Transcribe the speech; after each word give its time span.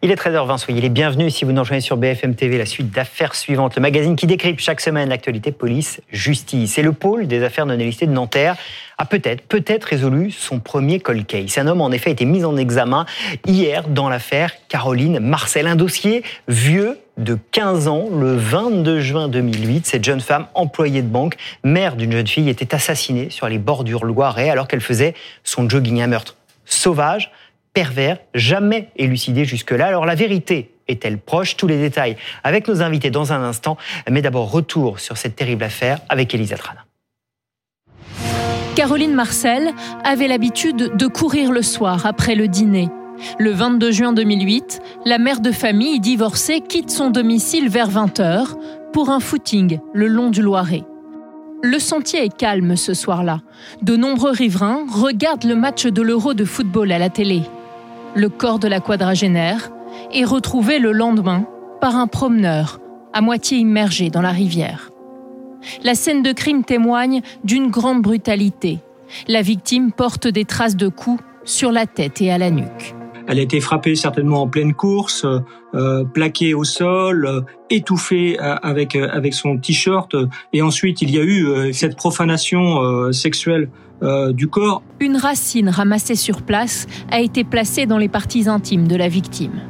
Il 0.00 0.12
est 0.12 0.14
13h20, 0.14 0.58
soyez 0.58 0.80
les 0.80 0.90
bienvenus 0.90 1.34
si 1.34 1.44
vous 1.44 1.50
nous 1.50 1.60
rejoignez 1.60 1.80
sur 1.80 1.96
BFM 1.96 2.36
TV, 2.36 2.56
la 2.56 2.66
suite 2.66 2.92
d'affaires 2.92 3.34
suivantes, 3.34 3.74
le 3.74 3.82
magazine 3.82 4.14
qui 4.14 4.28
décrypte 4.28 4.60
chaque 4.60 4.80
semaine 4.80 5.08
l'actualité 5.08 5.50
police-justice. 5.50 6.78
Et 6.78 6.82
le 6.82 6.92
pôle 6.92 7.26
des 7.26 7.42
affaires 7.42 7.66
non 7.66 7.76
listées 7.76 8.06
de 8.06 8.12
Nanterre 8.12 8.54
a 8.96 9.06
peut-être, 9.06 9.42
peut-être 9.42 9.82
résolu 9.86 10.30
son 10.30 10.60
premier 10.60 11.00
cold 11.00 11.26
case. 11.26 11.58
Un 11.58 11.66
homme, 11.66 11.80
en 11.80 11.90
effet, 11.90 12.10
a 12.10 12.12
été 12.12 12.26
mis 12.26 12.44
en 12.44 12.56
examen 12.56 13.06
hier 13.44 13.88
dans 13.88 14.08
l'affaire 14.08 14.52
Caroline 14.68 15.18
Marcel. 15.18 15.66
Un 15.66 15.74
dossier 15.74 16.22
vieux 16.46 16.96
de 17.16 17.36
15 17.50 17.88
ans, 17.88 18.06
le 18.08 18.36
22 18.36 19.00
juin 19.00 19.26
2008. 19.26 19.84
Cette 19.84 20.04
jeune 20.04 20.20
femme, 20.20 20.46
employée 20.54 21.02
de 21.02 21.08
banque, 21.08 21.34
mère 21.64 21.96
d'une 21.96 22.12
jeune 22.12 22.28
fille, 22.28 22.48
était 22.48 22.72
assassinée 22.72 23.30
sur 23.30 23.48
les 23.48 23.58
bordures 23.58 24.04
loirais 24.04 24.48
alors 24.48 24.68
qu'elle 24.68 24.80
faisait 24.80 25.14
son 25.42 25.68
jogging. 25.68 26.00
Un 26.02 26.06
meurtre 26.06 26.36
sauvage, 26.66 27.32
jamais 28.34 28.88
élucidé 28.96 29.44
jusque-là. 29.44 29.86
Alors 29.86 30.06
la 30.06 30.14
vérité 30.14 30.70
est-elle 30.88 31.18
proche? 31.18 31.56
Tous 31.56 31.66
les 31.66 31.78
détails 31.78 32.16
avec 32.44 32.68
nos 32.68 32.82
invités 32.82 33.10
dans 33.10 33.32
un 33.32 33.42
instant. 33.42 33.76
Mais 34.10 34.22
d'abord, 34.22 34.50
retour 34.50 35.00
sur 35.00 35.16
cette 35.16 35.36
terrible 35.36 35.64
affaire 35.64 35.98
avec 36.08 36.34
Elisa 36.34 36.56
Trana. 36.56 36.84
Caroline 38.74 39.14
Marcel 39.14 39.72
avait 40.04 40.28
l'habitude 40.28 40.96
de 40.96 41.06
courir 41.08 41.50
le 41.50 41.62
soir 41.62 42.06
après 42.06 42.36
le 42.36 42.46
dîner. 42.46 42.88
Le 43.40 43.50
22 43.50 43.90
juin 43.90 44.12
2008, 44.12 44.80
la 45.04 45.18
mère 45.18 45.40
de 45.40 45.50
famille 45.50 45.98
divorcée 45.98 46.60
quitte 46.60 46.90
son 46.90 47.10
domicile 47.10 47.68
vers 47.68 47.90
20h 47.90 48.54
pour 48.92 49.10
un 49.10 49.18
footing 49.18 49.80
le 49.92 50.06
long 50.06 50.30
du 50.30 50.42
Loiret. 50.42 50.84
Le 51.60 51.80
sentier 51.80 52.24
est 52.24 52.36
calme 52.36 52.76
ce 52.76 52.94
soir-là. 52.94 53.40
De 53.82 53.96
nombreux 53.96 54.30
riverains 54.30 54.86
regardent 54.88 55.44
le 55.44 55.56
match 55.56 55.86
de 55.86 56.02
l'Euro 56.02 56.32
de 56.32 56.44
football 56.44 56.92
à 56.92 56.98
la 56.98 57.10
télé. 57.10 57.42
Le 58.14 58.28
corps 58.28 58.58
de 58.58 58.68
la 58.68 58.80
quadragénaire 58.80 59.70
est 60.12 60.24
retrouvé 60.24 60.78
le 60.78 60.92
lendemain 60.92 61.46
par 61.80 61.96
un 61.96 62.06
promeneur 62.06 62.80
à 63.12 63.20
moitié 63.20 63.58
immergé 63.58 64.10
dans 64.10 64.22
la 64.22 64.30
rivière. 64.30 64.90
La 65.82 65.94
scène 65.94 66.22
de 66.22 66.32
crime 66.32 66.64
témoigne 66.64 67.20
d'une 67.44 67.70
grande 67.70 68.02
brutalité. 68.02 68.78
La 69.26 69.42
victime 69.42 69.92
porte 69.92 70.26
des 70.26 70.44
traces 70.44 70.76
de 70.76 70.88
coups 70.88 71.22
sur 71.44 71.72
la 71.72 71.86
tête 71.86 72.20
et 72.20 72.30
à 72.30 72.38
la 72.38 72.50
nuque. 72.50 72.94
Elle 73.28 73.38
a 73.38 73.42
été 73.42 73.60
frappée 73.60 73.94
certainement 73.94 74.42
en 74.42 74.48
pleine 74.48 74.72
course, 74.72 75.26
euh, 75.74 76.04
plaquée 76.04 76.54
au 76.54 76.64
sol, 76.64 77.26
euh, 77.26 77.42
étouffée 77.68 78.40
euh, 78.40 78.56
avec 78.62 78.96
avec 78.96 79.34
son 79.34 79.58
t-shirt. 79.58 80.16
Et 80.54 80.62
ensuite, 80.62 81.02
il 81.02 81.10
y 81.10 81.18
a 81.18 81.22
eu 81.22 81.72
cette 81.74 81.96
profanation 81.96 83.12
sexuelle 83.12 83.68
du 84.30 84.48
corps. 84.48 84.82
Une 85.00 85.16
racine 85.16 85.68
ramassée 85.68 86.14
sur 86.14 86.42
place 86.42 86.86
a 87.10 87.20
été 87.20 87.44
placée 87.44 87.84
dans 87.84 87.98
les 87.98 88.08
parties 88.08 88.48
intimes 88.48 88.88
de 88.88 88.96
la 88.96 89.08
victime. 89.08 89.60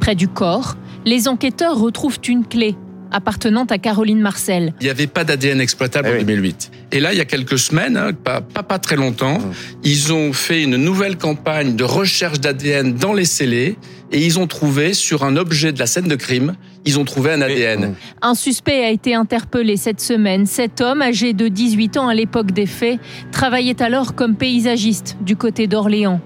Près 0.00 0.14
du 0.14 0.26
corps, 0.26 0.74
les 1.04 1.28
enquêteurs 1.28 1.78
retrouvent 1.78 2.18
une 2.26 2.44
clé 2.44 2.76
appartenant 3.12 3.64
à 3.64 3.78
Caroline 3.78 4.20
Marcel. 4.20 4.74
Il 4.80 4.84
n'y 4.84 4.90
avait 4.90 5.06
pas 5.06 5.24
d'ADN 5.24 5.60
exploitable 5.60 6.08
en 6.08 6.18
2008. 6.18 6.70
Eh 6.90 6.96
Et 6.96 7.00
là, 7.00 7.12
il 7.12 7.18
y 7.18 7.20
a 7.20 7.24
quelques 7.24 7.58
semaines, 7.58 7.96
hein, 7.96 8.12
pas, 8.12 8.40
pas, 8.40 8.78
très 8.78 8.96
longtemps, 8.96 9.38
mmh. 9.38 9.52
ils 9.84 10.12
ont 10.12 10.32
fait 10.32 10.62
une 10.62 10.76
nouvelle 10.76 11.16
campagne 11.16 11.76
de 11.76 11.84
recherche 11.84 12.40
d'ADN 12.40 12.94
dans 12.94 13.12
les 13.12 13.24
scellés 13.24 13.76
et 14.12 14.24
ils 14.24 14.38
ont 14.38 14.46
trouvé 14.46 14.94
sur 14.94 15.24
un 15.24 15.36
objet 15.36 15.72
de 15.72 15.78
la 15.78 15.86
scène 15.86 16.08
de 16.08 16.16
crime, 16.16 16.54
ils 16.84 16.98
ont 16.98 17.04
trouvé 17.04 17.32
un 17.32 17.42
ADN. 17.42 17.94
Un 18.22 18.34
suspect 18.34 18.84
a 18.84 18.90
été 18.90 19.14
interpellé 19.14 19.76
cette 19.76 20.00
semaine. 20.00 20.46
Cet 20.46 20.80
homme, 20.80 21.02
âgé 21.02 21.34
de 21.34 21.48
18 21.48 21.98
ans 21.98 22.08
à 22.08 22.14
l'époque 22.14 22.52
des 22.52 22.66
faits, 22.66 22.98
travaillait 23.32 23.82
alors 23.82 24.14
comme 24.14 24.36
paysagiste 24.36 25.16
du 25.20 25.36
côté 25.36 25.66
d'Orléans. 25.66 26.20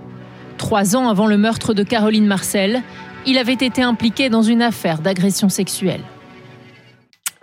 Trois 0.59 0.94
ans 0.94 1.09
avant 1.09 1.26
le 1.26 1.37
meurtre 1.37 1.75
de 1.75 1.82
Caroline 1.82 2.26
Marcel, 2.26 2.82
il 3.26 3.38
avait 3.38 3.53
été 3.53 3.82
impliqué 3.82 4.28
dans 4.28 4.43
une 4.43 4.62
affaire 4.62 5.00
d'agression 5.00 5.49
sexuelle 5.49 6.03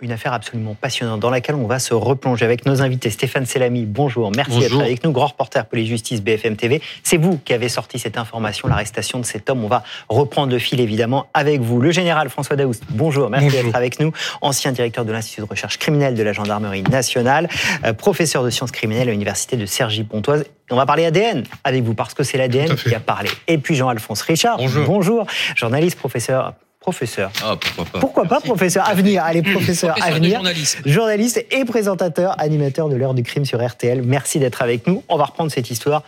une 0.00 0.12
affaire 0.12 0.32
absolument 0.32 0.74
passionnante 0.74 1.20
dans 1.20 1.30
laquelle 1.30 1.54
on 1.54 1.66
va 1.66 1.78
se 1.78 1.94
replonger 1.94 2.44
avec 2.44 2.66
nos 2.66 2.82
invités. 2.82 3.10
Stéphane 3.10 3.46
Selami, 3.46 3.84
bonjour, 3.84 4.30
merci 4.34 4.58
d'être 4.58 4.80
avec 4.80 5.04
nous, 5.04 5.12
grand 5.12 5.26
reporter 5.26 5.66
pour 5.66 5.76
les 5.76 5.86
justices 5.86 6.22
BFM 6.22 6.56
TV. 6.56 6.80
C'est 7.02 7.16
vous 7.16 7.38
qui 7.44 7.52
avez 7.52 7.68
sorti 7.68 7.98
cette 7.98 8.16
information, 8.16 8.68
l'arrestation 8.68 9.18
de 9.18 9.24
cet 9.24 9.50
homme. 9.50 9.64
On 9.64 9.68
va 9.68 9.82
reprendre 10.08 10.52
le 10.52 10.58
fil 10.58 10.80
évidemment 10.80 11.26
avec 11.34 11.60
vous. 11.60 11.80
Le 11.80 11.90
général 11.90 12.30
François 12.30 12.56
Daoust, 12.56 12.84
bonjour, 12.90 13.30
merci 13.30 13.48
d'être 13.48 13.74
avec 13.74 14.00
nous. 14.00 14.12
Ancien 14.40 14.72
directeur 14.72 15.04
de 15.04 15.12
l'Institut 15.12 15.42
de 15.42 15.46
recherche 15.46 15.78
criminelle 15.78 16.14
de 16.14 16.22
la 16.22 16.32
gendarmerie 16.32 16.82
nationale, 16.82 17.48
euh, 17.84 17.92
professeur 17.92 18.44
de 18.44 18.50
sciences 18.50 18.72
criminelles 18.72 19.08
à 19.08 19.12
l'université 19.12 19.56
de 19.56 19.66
Cergy-Pontoise. 19.66 20.44
On 20.70 20.76
va 20.76 20.86
parler 20.86 21.04
ADN 21.04 21.44
avec 21.64 21.82
vous 21.82 21.94
parce 21.94 22.14
que 22.14 22.22
c'est 22.22 22.38
l'ADN 22.38 22.76
qui 22.76 22.94
a 22.94 23.00
parlé. 23.00 23.28
Et 23.48 23.58
puis 23.58 23.74
Jean-Alphonse 23.74 24.22
Richard, 24.22 24.58
bonjour. 24.58 24.86
bonjour, 24.86 25.26
journaliste, 25.56 25.98
professeur 25.98 26.54
Professeur. 26.80 27.30
Ah, 27.44 27.56
pourquoi 27.60 27.84
pas 27.84 27.98
Pourquoi 28.00 28.24
pas 28.24 28.40
professeur 28.40 28.88
Avenir, 28.88 29.22
allez, 29.22 29.42
professeur, 29.42 29.94
Avenir. 30.02 30.36
Journaliste. 30.36 30.78
journaliste 30.86 31.46
et 31.50 31.64
présentateur, 31.66 32.34
animateur 32.40 32.88
de 32.88 32.96
l'heure 32.96 33.12
du 33.12 33.22
crime 33.22 33.44
sur 33.44 33.64
RTL. 33.64 34.02
Merci 34.02 34.38
d'être 34.38 34.62
avec 34.62 34.86
nous. 34.86 35.04
On 35.08 35.18
va 35.18 35.24
reprendre 35.24 35.52
cette 35.52 35.70
histoire 35.70 36.02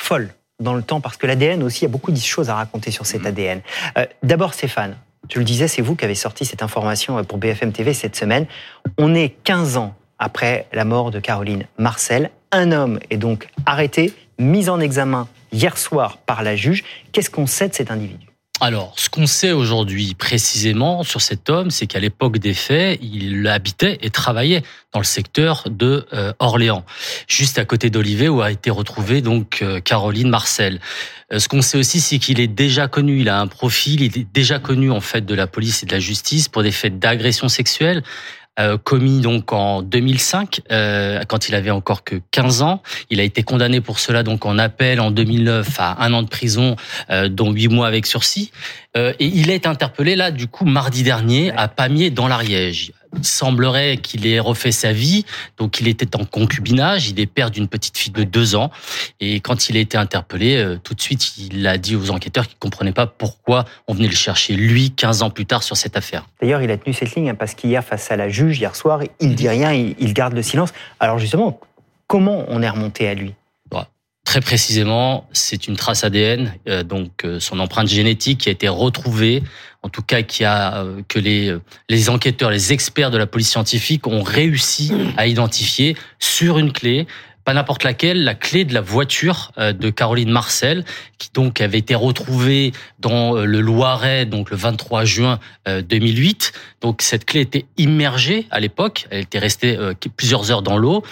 folle 0.00 0.28
dans 0.60 0.74
le 0.74 0.82
temps 0.82 1.00
parce 1.00 1.16
que 1.16 1.26
l'ADN 1.26 1.62
aussi, 1.62 1.80
il 1.80 1.82
y 1.84 1.90
a 1.90 1.92
beaucoup 1.92 2.12
de 2.12 2.18
choses 2.18 2.50
à 2.50 2.56
raconter 2.56 2.90
sur 2.90 3.06
cet 3.06 3.22
mm. 3.22 3.26
ADN. 3.26 3.60
Euh, 3.96 4.06
d'abord, 4.22 4.52
Stéphane, 4.52 4.96
tu 5.28 5.38
le 5.38 5.44
disais, 5.44 5.66
c'est 5.66 5.82
vous 5.82 5.96
qui 5.96 6.04
avez 6.04 6.14
sorti 6.14 6.44
cette 6.44 6.62
information 6.62 7.18
euh, 7.18 7.22
pour 7.22 7.38
BFM 7.38 7.72
TV 7.72 7.94
cette 7.94 8.14
semaine. 8.14 8.46
On 8.98 9.14
est 9.14 9.30
15 9.44 9.78
ans 9.78 9.94
après 10.18 10.66
la 10.74 10.84
mort 10.84 11.10
de 11.10 11.20
Caroline 11.20 11.64
Marcel. 11.78 12.30
Un 12.52 12.72
homme 12.72 12.98
est 13.10 13.16
donc 13.16 13.48
arrêté, 13.66 14.12
mis 14.38 14.68
en 14.68 14.78
examen 14.80 15.26
hier 15.52 15.78
soir 15.78 16.18
par 16.18 16.42
la 16.42 16.54
juge. 16.54 16.84
Qu'est-ce 17.12 17.30
qu'on 17.30 17.46
sait 17.46 17.68
de 17.68 17.74
cet 17.74 17.90
individu? 17.90 18.27
Alors, 18.60 18.92
ce 18.96 19.08
qu'on 19.08 19.26
sait 19.26 19.52
aujourd'hui 19.52 20.14
précisément 20.14 21.04
sur 21.04 21.20
cet 21.20 21.48
homme, 21.48 21.70
c'est 21.70 21.86
qu'à 21.86 22.00
l'époque 22.00 22.38
des 22.38 22.54
faits, 22.54 22.98
il 23.00 23.46
habitait 23.46 23.98
et 24.02 24.10
travaillait 24.10 24.62
dans 24.92 24.98
le 24.98 25.04
secteur 25.04 25.62
de 25.70 26.06
euh, 26.12 26.32
Orléans, 26.40 26.84
juste 27.28 27.58
à 27.58 27.64
côté 27.64 27.88
d'Olivet 27.88 28.28
où 28.28 28.42
a 28.42 28.50
été 28.50 28.70
retrouvée 28.70 29.20
donc 29.20 29.60
euh, 29.62 29.80
Caroline 29.80 30.28
Marcel. 30.28 30.80
Euh, 31.32 31.38
ce 31.38 31.48
qu'on 31.48 31.62
sait 31.62 31.78
aussi, 31.78 32.00
c'est 32.00 32.18
qu'il 32.18 32.40
est 32.40 32.48
déjà 32.48 32.88
connu, 32.88 33.20
il 33.20 33.28
a 33.28 33.40
un 33.40 33.46
profil, 33.46 34.00
il 34.00 34.18
est 34.18 34.32
déjà 34.32 34.58
connu 34.58 34.90
en 34.90 35.00
fait 35.00 35.24
de 35.24 35.34
la 35.34 35.46
police 35.46 35.84
et 35.84 35.86
de 35.86 35.92
la 35.92 36.00
justice 36.00 36.48
pour 36.48 36.64
des 36.64 36.72
faits 36.72 36.98
d'agression 36.98 37.48
sexuelle. 37.48 38.02
Euh, 38.58 38.76
commis 38.76 39.20
donc 39.20 39.52
en 39.52 39.82
2005, 39.82 40.62
euh, 40.72 41.22
quand 41.28 41.48
il 41.48 41.54
avait 41.54 41.70
encore 41.70 42.02
que 42.02 42.16
15 42.32 42.62
ans. 42.62 42.82
Il 43.08 43.20
a 43.20 43.22
été 43.22 43.42
condamné 43.42 43.80
pour 43.80 44.00
cela 44.00 44.22
donc 44.22 44.46
en 44.46 44.58
appel 44.58 45.00
en 45.00 45.10
2009 45.10 45.68
à 45.78 46.04
un 46.04 46.12
an 46.12 46.22
de 46.22 46.28
prison, 46.28 46.74
euh, 47.10 47.28
dont 47.28 47.52
huit 47.52 47.68
mois 47.68 47.86
avec 47.86 48.06
sursis. 48.06 48.50
et 48.96 49.14
il 49.20 49.50
est 49.50 49.66
interpellé 49.66 50.16
là 50.16 50.32
du 50.32 50.48
coup 50.48 50.64
mardi 50.64 51.04
dernier 51.04 51.52
à 51.56 51.68
Pamiers 51.68 52.10
dans 52.10 52.26
l'Ariège. 52.26 52.92
Semblerait 53.22 53.96
qu'il 53.96 54.26
ait 54.26 54.40
refait 54.40 54.72
sa 54.72 54.92
vie, 54.92 55.24
donc 55.56 55.80
il 55.80 55.88
était 55.88 56.16
en 56.16 56.24
concubinage, 56.24 57.08
il 57.08 57.18
est 57.20 57.26
père 57.26 57.50
d'une 57.50 57.68
petite 57.68 57.96
fille 57.96 58.12
de 58.12 58.24
deux 58.24 58.54
ans, 58.54 58.70
et 59.20 59.40
quand 59.40 59.68
il 59.68 59.76
a 59.76 59.80
été 59.80 59.96
interpellé, 59.96 60.56
euh, 60.56 60.78
tout 60.82 60.94
de 60.94 61.00
suite, 61.00 61.38
il 61.38 61.66
a 61.66 61.78
dit 61.78 61.96
aux 61.96 62.10
enquêteurs 62.10 62.46
qu'il 62.46 62.58
comprenait 62.58 62.92
pas 62.92 63.06
pourquoi 63.06 63.64
on 63.86 63.94
venait 63.94 64.08
le 64.08 64.14
chercher, 64.14 64.54
lui, 64.54 64.90
15 64.90 65.22
ans 65.22 65.30
plus 65.30 65.46
tard, 65.46 65.62
sur 65.62 65.76
cette 65.76 65.96
affaire. 65.96 66.26
D'ailleurs, 66.40 66.62
il 66.62 66.70
a 66.70 66.76
tenu 66.76 66.92
cette 66.92 67.14
ligne, 67.14 67.30
hein, 67.30 67.34
parce 67.34 67.54
qu'hier, 67.54 67.84
face 67.84 68.10
à 68.10 68.16
la 68.16 68.28
juge, 68.28 68.58
hier 68.58 68.76
soir, 68.76 69.00
il 69.20 69.34
dit 69.34 69.48
rien, 69.48 69.72
il 69.72 70.14
garde 70.14 70.34
le 70.34 70.42
silence. 70.42 70.72
Alors 71.00 71.18
justement, 71.18 71.60
comment 72.06 72.44
on 72.48 72.62
est 72.62 72.70
remonté 72.70 73.08
à 73.08 73.14
lui? 73.14 73.34
Très 74.28 74.42
précisément, 74.42 75.26
c'est 75.32 75.68
une 75.68 75.76
trace 75.76 76.04
ADN, 76.04 76.52
euh, 76.68 76.82
donc 76.82 77.24
euh, 77.24 77.40
son 77.40 77.60
empreinte 77.60 77.88
génétique 77.88 78.40
qui 78.40 78.50
a 78.50 78.52
été 78.52 78.68
retrouvée, 78.68 79.42
en 79.82 79.88
tout 79.88 80.02
cas 80.02 80.20
qui 80.20 80.44
a 80.44 80.84
euh, 80.84 81.00
que 81.08 81.18
les 81.18 81.56
les 81.88 82.10
enquêteurs, 82.10 82.50
les 82.50 82.74
experts 82.74 83.10
de 83.10 83.16
la 83.16 83.26
police 83.26 83.48
scientifique 83.48 84.06
ont 84.06 84.22
réussi 84.22 84.92
à 85.16 85.26
identifier 85.26 85.96
sur 86.18 86.58
une 86.58 86.74
clé 86.74 87.06
pas 87.46 87.54
n'importe 87.54 87.84
laquelle, 87.84 88.22
la 88.22 88.34
clé 88.34 88.66
de 88.66 88.74
la 88.74 88.82
voiture 88.82 89.52
de 89.56 89.88
Caroline 89.88 90.28
Marcel, 90.28 90.84
qui 91.16 91.30
donc 91.32 91.62
avait 91.62 91.78
été 91.78 91.94
retrouvée 91.94 92.72
dans 92.98 93.32
le 93.32 93.60
Loiret, 93.62 94.26
donc 94.26 94.50
le 94.50 94.58
23 94.58 95.06
juin 95.06 95.38
2008. 95.66 96.52
Donc 96.82 97.00
cette 97.00 97.24
clé 97.24 97.40
était 97.40 97.64
immergée 97.78 98.46
à 98.50 98.60
l'époque, 98.60 99.06
elle 99.08 99.22
était 99.22 99.38
restée 99.38 99.78
plusieurs 100.18 100.50
heures 100.50 100.60
dans 100.60 100.76
l'eau 100.76 101.02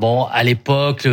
Bon, 0.00 0.24
à 0.32 0.44
l'époque, 0.44 1.06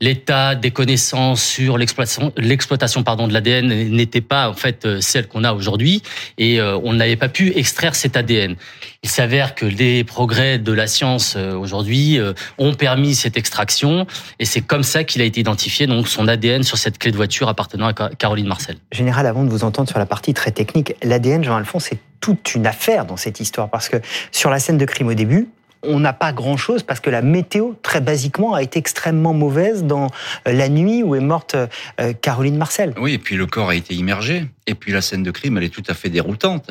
l'état 0.00 0.54
des 0.54 0.70
connaissances 0.70 1.42
sur 1.42 1.76
l'exploitation, 1.76 3.02
pardon 3.04 3.28
de 3.28 3.34
l'ADN 3.34 3.68
n'était 3.90 4.22
pas 4.22 4.48
en 4.48 4.54
fait 4.54 4.86
euh, 4.86 5.02
celle 5.02 5.28
qu'on 5.28 5.44
a 5.44 5.52
aujourd'hui, 5.52 6.02
et 6.38 6.62
euh, 6.62 6.78
on 6.82 6.94
n'avait 6.94 7.16
pas 7.16 7.28
pu 7.28 7.52
extraire 7.58 7.94
cet 7.94 8.16
ADN. 8.16 8.56
Il 9.02 9.10
s'avère 9.10 9.54
que 9.54 9.66
les 9.66 10.02
progrès 10.02 10.58
de 10.58 10.72
la 10.72 10.86
science 10.86 11.34
euh, 11.36 11.54
aujourd'hui 11.54 12.18
ont 12.56 12.72
permis 12.72 13.14
cette 13.14 13.36
extraction, 13.36 14.06
et 14.38 14.46
c'est 14.46 14.62
comme 14.62 14.82
ça 14.82 15.04
qu'il 15.04 15.20
a 15.20 15.26
été 15.26 15.40
identifié 15.40 15.86
donc 15.86 16.08
son 16.08 16.26
ADN 16.26 16.62
sur 16.62 16.78
cette 16.78 16.96
clé 16.96 17.10
de 17.10 17.18
voiture 17.18 17.50
appartenant 17.50 17.88
à 17.88 17.92
Caroline 17.92 18.46
Marcel. 18.46 18.76
Général, 18.92 19.26
avant 19.26 19.44
de 19.44 19.50
vous 19.50 19.62
entendre 19.62 19.90
sur 19.90 19.98
la 19.98 20.06
partie 20.06 20.32
très 20.32 20.52
technique, 20.52 20.94
l'ADN, 21.02 21.44
Jean-Alphonse, 21.44 21.88
c'est 21.90 21.98
toute 22.22 22.54
une 22.54 22.66
affaire 22.66 23.04
dans 23.04 23.18
cette 23.18 23.40
histoire 23.40 23.68
parce 23.68 23.90
que 23.90 23.98
sur 24.32 24.48
la 24.48 24.58
scène 24.58 24.78
de 24.78 24.86
crime 24.86 25.08
au 25.08 25.14
début, 25.14 25.48
on 25.82 26.00
n'a 26.00 26.12
pas 26.12 26.32
grand-chose 26.32 26.82
parce 26.82 27.00
que 27.00 27.10
la 27.10 27.22
météo, 27.22 27.72
très 27.82 28.00
basiquement, 28.00 28.54
a 28.54 28.62
été 28.62 28.78
extrêmement 28.78 29.34
mauvaise 29.34 29.84
dans 29.84 30.08
euh, 30.46 30.52
la 30.52 30.68
nuit 30.68 31.02
où 31.02 31.14
est 31.14 31.20
morte 31.20 31.54
euh, 31.54 32.12
Caroline 32.20 32.56
Marcel. 32.56 32.94
Oui, 32.98 33.14
et 33.14 33.18
puis 33.18 33.36
le 33.36 33.46
corps 33.46 33.70
a 33.70 33.74
été 33.74 33.94
immergé. 33.94 34.46
Et 34.66 34.74
puis 34.74 34.92
la 34.92 35.00
scène 35.00 35.22
de 35.22 35.30
crime, 35.30 35.56
elle 35.58 35.64
est 35.64 35.74
tout 35.74 35.82
à 35.88 35.94
fait 35.94 36.08
déroutante 36.08 36.70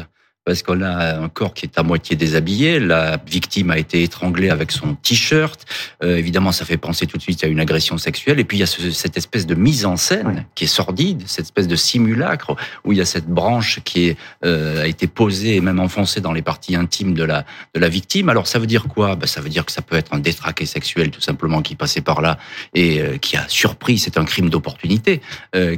parce 0.50 0.63
qu'on 0.63 0.81
a 0.81 1.19
un 1.19 1.30
corps 1.30 1.54
qui 1.54 1.68
est 1.68 1.78
à 1.78 1.84
moitié 1.84 2.16
déshabillé. 2.16 2.80
La 2.80 3.22
victime 3.28 3.69
a 3.69 3.78
été 3.78 4.01
étranglée 4.01 4.50
avec 4.50 4.72
son 4.72 4.96
t-shirt. 4.96 5.63
Euh, 6.04 6.18
évidemment, 6.18 6.51
ça 6.51 6.66
fait 6.66 6.78
penser 6.78 7.06
tout 7.06 7.18
de 7.18 7.22
suite 7.22 7.44
à 7.44 7.48
une 7.48 7.60
agression 7.60 8.00
sexuelle. 8.00 8.40
Et 8.40 8.44
puis 8.44 8.57
il 8.57 8.62
y 8.62 8.63
a 8.63 8.66
cette 8.66 9.16
espèce 9.16 9.46
de 9.46 9.54
mise 9.54 9.86
en 9.86 9.96
scène 9.96 10.48
qui 10.56 10.63
est 10.63 10.68
sordide, 10.68 11.22
cette 11.28 11.46
espèce 11.46 11.68
de 11.68 11.75
simulacre 11.75 12.56
où 12.84 12.94
il 12.94 12.98
y 12.98 13.01
a 13.01 13.06
cette 13.06 13.28
branche 13.28 13.80
qui 13.86 14.07
est, 14.07 14.18
euh, 14.44 14.81
a 14.81 14.88
été 14.88 15.06
posée 15.06 15.56
et 15.56 15.62
même 15.62 15.80
enfoncée 15.80 16.19
dans 16.19 16.34
les 16.34 16.42
parties 16.42 16.75
intimes 16.75 17.13
de 17.13 17.24
la 17.24 17.45
de 17.75 17.80
la 17.80 17.88
victime. 17.88 18.30
Alors 18.30 18.48
ça 18.48 18.57
veut 18.57 18.66
dire 18.66 18.88
quoi? 18.88 19.16
Ben, 19.16 19.28
ça 19.28 19.42
veut 19.42 19.50
dire 19.50 19.66
que 19.66 19.72
ça 19.72 19.84
peut 19.84 19.98
être 19.98 20.16
un 20.16 20.19
détraqué 20.19 20.66
sexuel 20.66 21.12
tout 21.12 21.22
simplement 21.22 21.62
qui 21.62 21.75
passait 21.75 22.02
par 22.02 22.22
là 22.22 22.40
et 22.74 23.02
euh, 23.02 23.18
qui 23.18 23.38
a 23.38 23.48
surpris. 23.50 24.00
C'est 24.00 24.18
un 24.18 24.25
crime 24.25 24.50
d'opportunité 24.50 25.22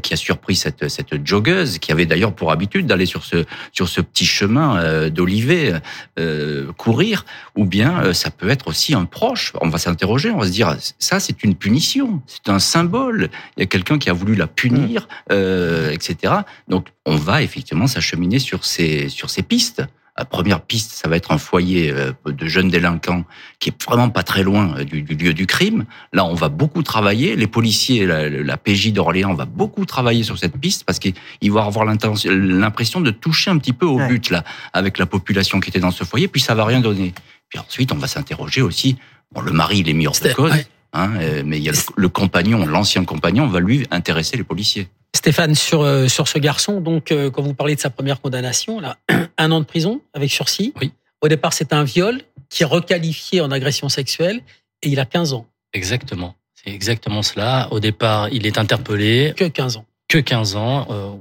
qui 0.02 0.14
a 0.14 0.16
surpris 0.16 0.56
cette 0.56 0.88
cette 0.88 1.28
joggeuse 1.28 1.78
qui 1.80 1.92
avait 1.92 2.06
d'ailleurs 2.06 2.34
pour 2.34 2.54
habitude 2.54 2.86
d'aller 2.86 3.06
sur 3.06 3.26
ce 3.26 3.44
sur 3.74 3.90
ce 3.90 4.00
petit 4.00 4.26
chemin 4.26 4.61
euh, 4.62 5.10
d'Olivet 5.10 5.74
euh, 6.20 6.72
courir, 6.74 7.26
ou 7.56 7.66
bien 7.66 8.04
euh, 8.04 8.14
ça 8.14 8.32
peut 8.32 8.50
être 8.50 8.68
aussi 8.68 8.94
un 8.94 9.06
proche. 9.06 9.54
On 9.62 9.70
va 9.70 9.78
s'interroger, 9.78 10.32
on 10.32 10.40
va 10.40 10.48
se 10.48 10.52
dire 10.52 10.76
ça 11.00 11.20
c'est 11.20 11.44
une 11.44 11.56
punition, 11.56 12.22
c'est 12.28 12.50
un 12.50 12.60
symbole. 12.60 13.30
Il 13.58 13.62
y 13.62 13.64
a 13.64 13.68
quelqu'un 13.68 13.98
qui 13.98 14.10
a 14.10 14.14
voulu 14.14 14.36
la 14.36 14.48
punir, 14.48 15.08
etc. 15.30 16.34
Donc 16.68 16.88
on 17.06 17.16
va 17.16 17.42
effectivement 17.42 17.88
s'acheminer 17.88 18.40
sur 18.40 18.66
ces 18.66 19.10
sur 19.10 19.30
ces 19.30 19.44
pistes. 19.44 19.84
La 20.22 20.26
première 20.26 20.62
piste, 20.62 20.92
ça 20.92 21.10
va 21.10 21.18
être 21.18 21.32
un 21.32 21.40
foyer 21.40 21.90
euh, 21.90 22.12
de 22.28 22.46
jeunes 22.46 22.70
délinquants 22.70 23.26
qui 23.58 23.70
est 23.70 23.84
vraiment 23.84 24.12
pas 24.12 24.22
très 24.22 24.44
loin 24.44 24.78
euh, 24.78 24.84
du, 24.84 25.02
lieu 25.02 25.34
du 25.34 25.48
crime. 25.48 25.86
Là, 26.14 26.26
on 26.26 26.36
va 26.36 26.48
beaucoup 26.48 26.84
travailler. 26.84 27.36
Les 27.36 27.48
policiers, 27.48 28.06
la, 28.06 28.30
la 28.30 28.56
PJ 28.56 28.94
d'Orléans 28.94 29.34
va 29.34 29.46
beaucoup 29.46 29.84
travailler 29.84 30.22
sur 30.22 30.38
cette 30.38 30.56
piste 30.58 30.84
parce 30.84 31.00
qu'ils 31.00 31.52
vont 31.52 31.64
avoir 31.64 31.86
l'impression 31.86 33.02
de 33.02 33.10
toucher 33.10 33.50
un 33.50 33.58
petit 33.58 33.74
peu 33.74 33.88
au 33.88 33.98
but 33.98 34.30
là 34.30 34.44
avec 34.74 35.00
la 35.00 35.08
population 35.08 35.60
qui 35.60 35.72
était 35.72 35.80
dans 35.80 35.90
ce 35.90 36.04
foyer. 36.04 36.28
Puis 36.28 36.40
ça 36.40 36.54
va 36.54 36.66
rien 36.66 36.82
donner. 36.82 37.16
Puis 37.50 37.58
ensuite, 37.58 37.92
on 37.92 37.98
va 37.98 38.06
s'interroger 38.06 38.62
aussi. 38.62 38.98
Bon, 39.32 39.42
le 39.42 39.54
mari, 39.54 39.80
il 39.80 39.90
est 39.90 39.94
mis 39.94 40.06
hors 40.06 40.20
de 40.24 40.34
cause. 40.34 40.54
Hein, 40.94 41.14
euh, 41.20 41.42
mais 41.44 41.58
il 41.58 41.64
y 41.64 41.70
a 41.70 41.74
le 41.96 42.10
compagnon, 42.10 42.64
l'ancien 42.68 43.06
compagnon, 43.06 43.48
va 43.48 43.60
lui 43.60 43.88
intéresser 43.90 44.38
les 44.38 44.44
policiers. 44.44 44.88
Stéphane, 45.16 45.56
sur, 45.56 45.82
euh, 45.82 46.08
sur 46.08 46.28
ce 46.28 46.40
garçon, 46.40 46.80
donc 46.80 47.12
euh, 47.12 47.30
quand 47.30 47.42
vous 47.42 47.54
parlez 47.54 47.76
de 47.76 47.80
sa 47.80 47.90
première 47.90 48.22
condamnation, 48.22 48.80
là, 48.80 48.98
un 49.38 49.52
an 49.52 49.60
de 49.60 49.66
prison 49.66 50.02
avec 50.14 50.32
sursis. 50.32 50.74
Oui. 50.80 50.94
Au 51.22 51.28
départ, 51.28 51.54
c'est 51.54 51.74
un 51.74 51.84
viol 51.84 52.22
qui 52.50 52.64
est 52.64 52.66
requalifié 52.66 53.42
en 53.42 53.52
agression 53.52 53.90
sexuelle 53.90 54.42
et 54.82 54.90
il 54.90 55.00
a 55.00 55.06
15 55.06 55.34
ans. 55.34 55.46
Exactement. 55.74 56.36
C'est 56.56 56.72
exactement 56.72 57.22
cela. 57.22 57.68
Au 57.72 57.80
départ, 57.80 58.30
il 58.30 58.46
est 58.46 58.58
interpellé. 58.58 59.34
Que 59.36 59.46
15 59.46 59.78
ans. 59.78 59.86
Que 60.08 60.18
15 60.18 60.56
ans. 60.56 60.88
Euh, 60.90 61.12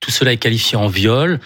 tout 0.00 0.10
cela 0.10 0.32
est 0.32 0.38
qualifié 0.38 0.76
en 0.76 0.88
viol. 0.88 1.40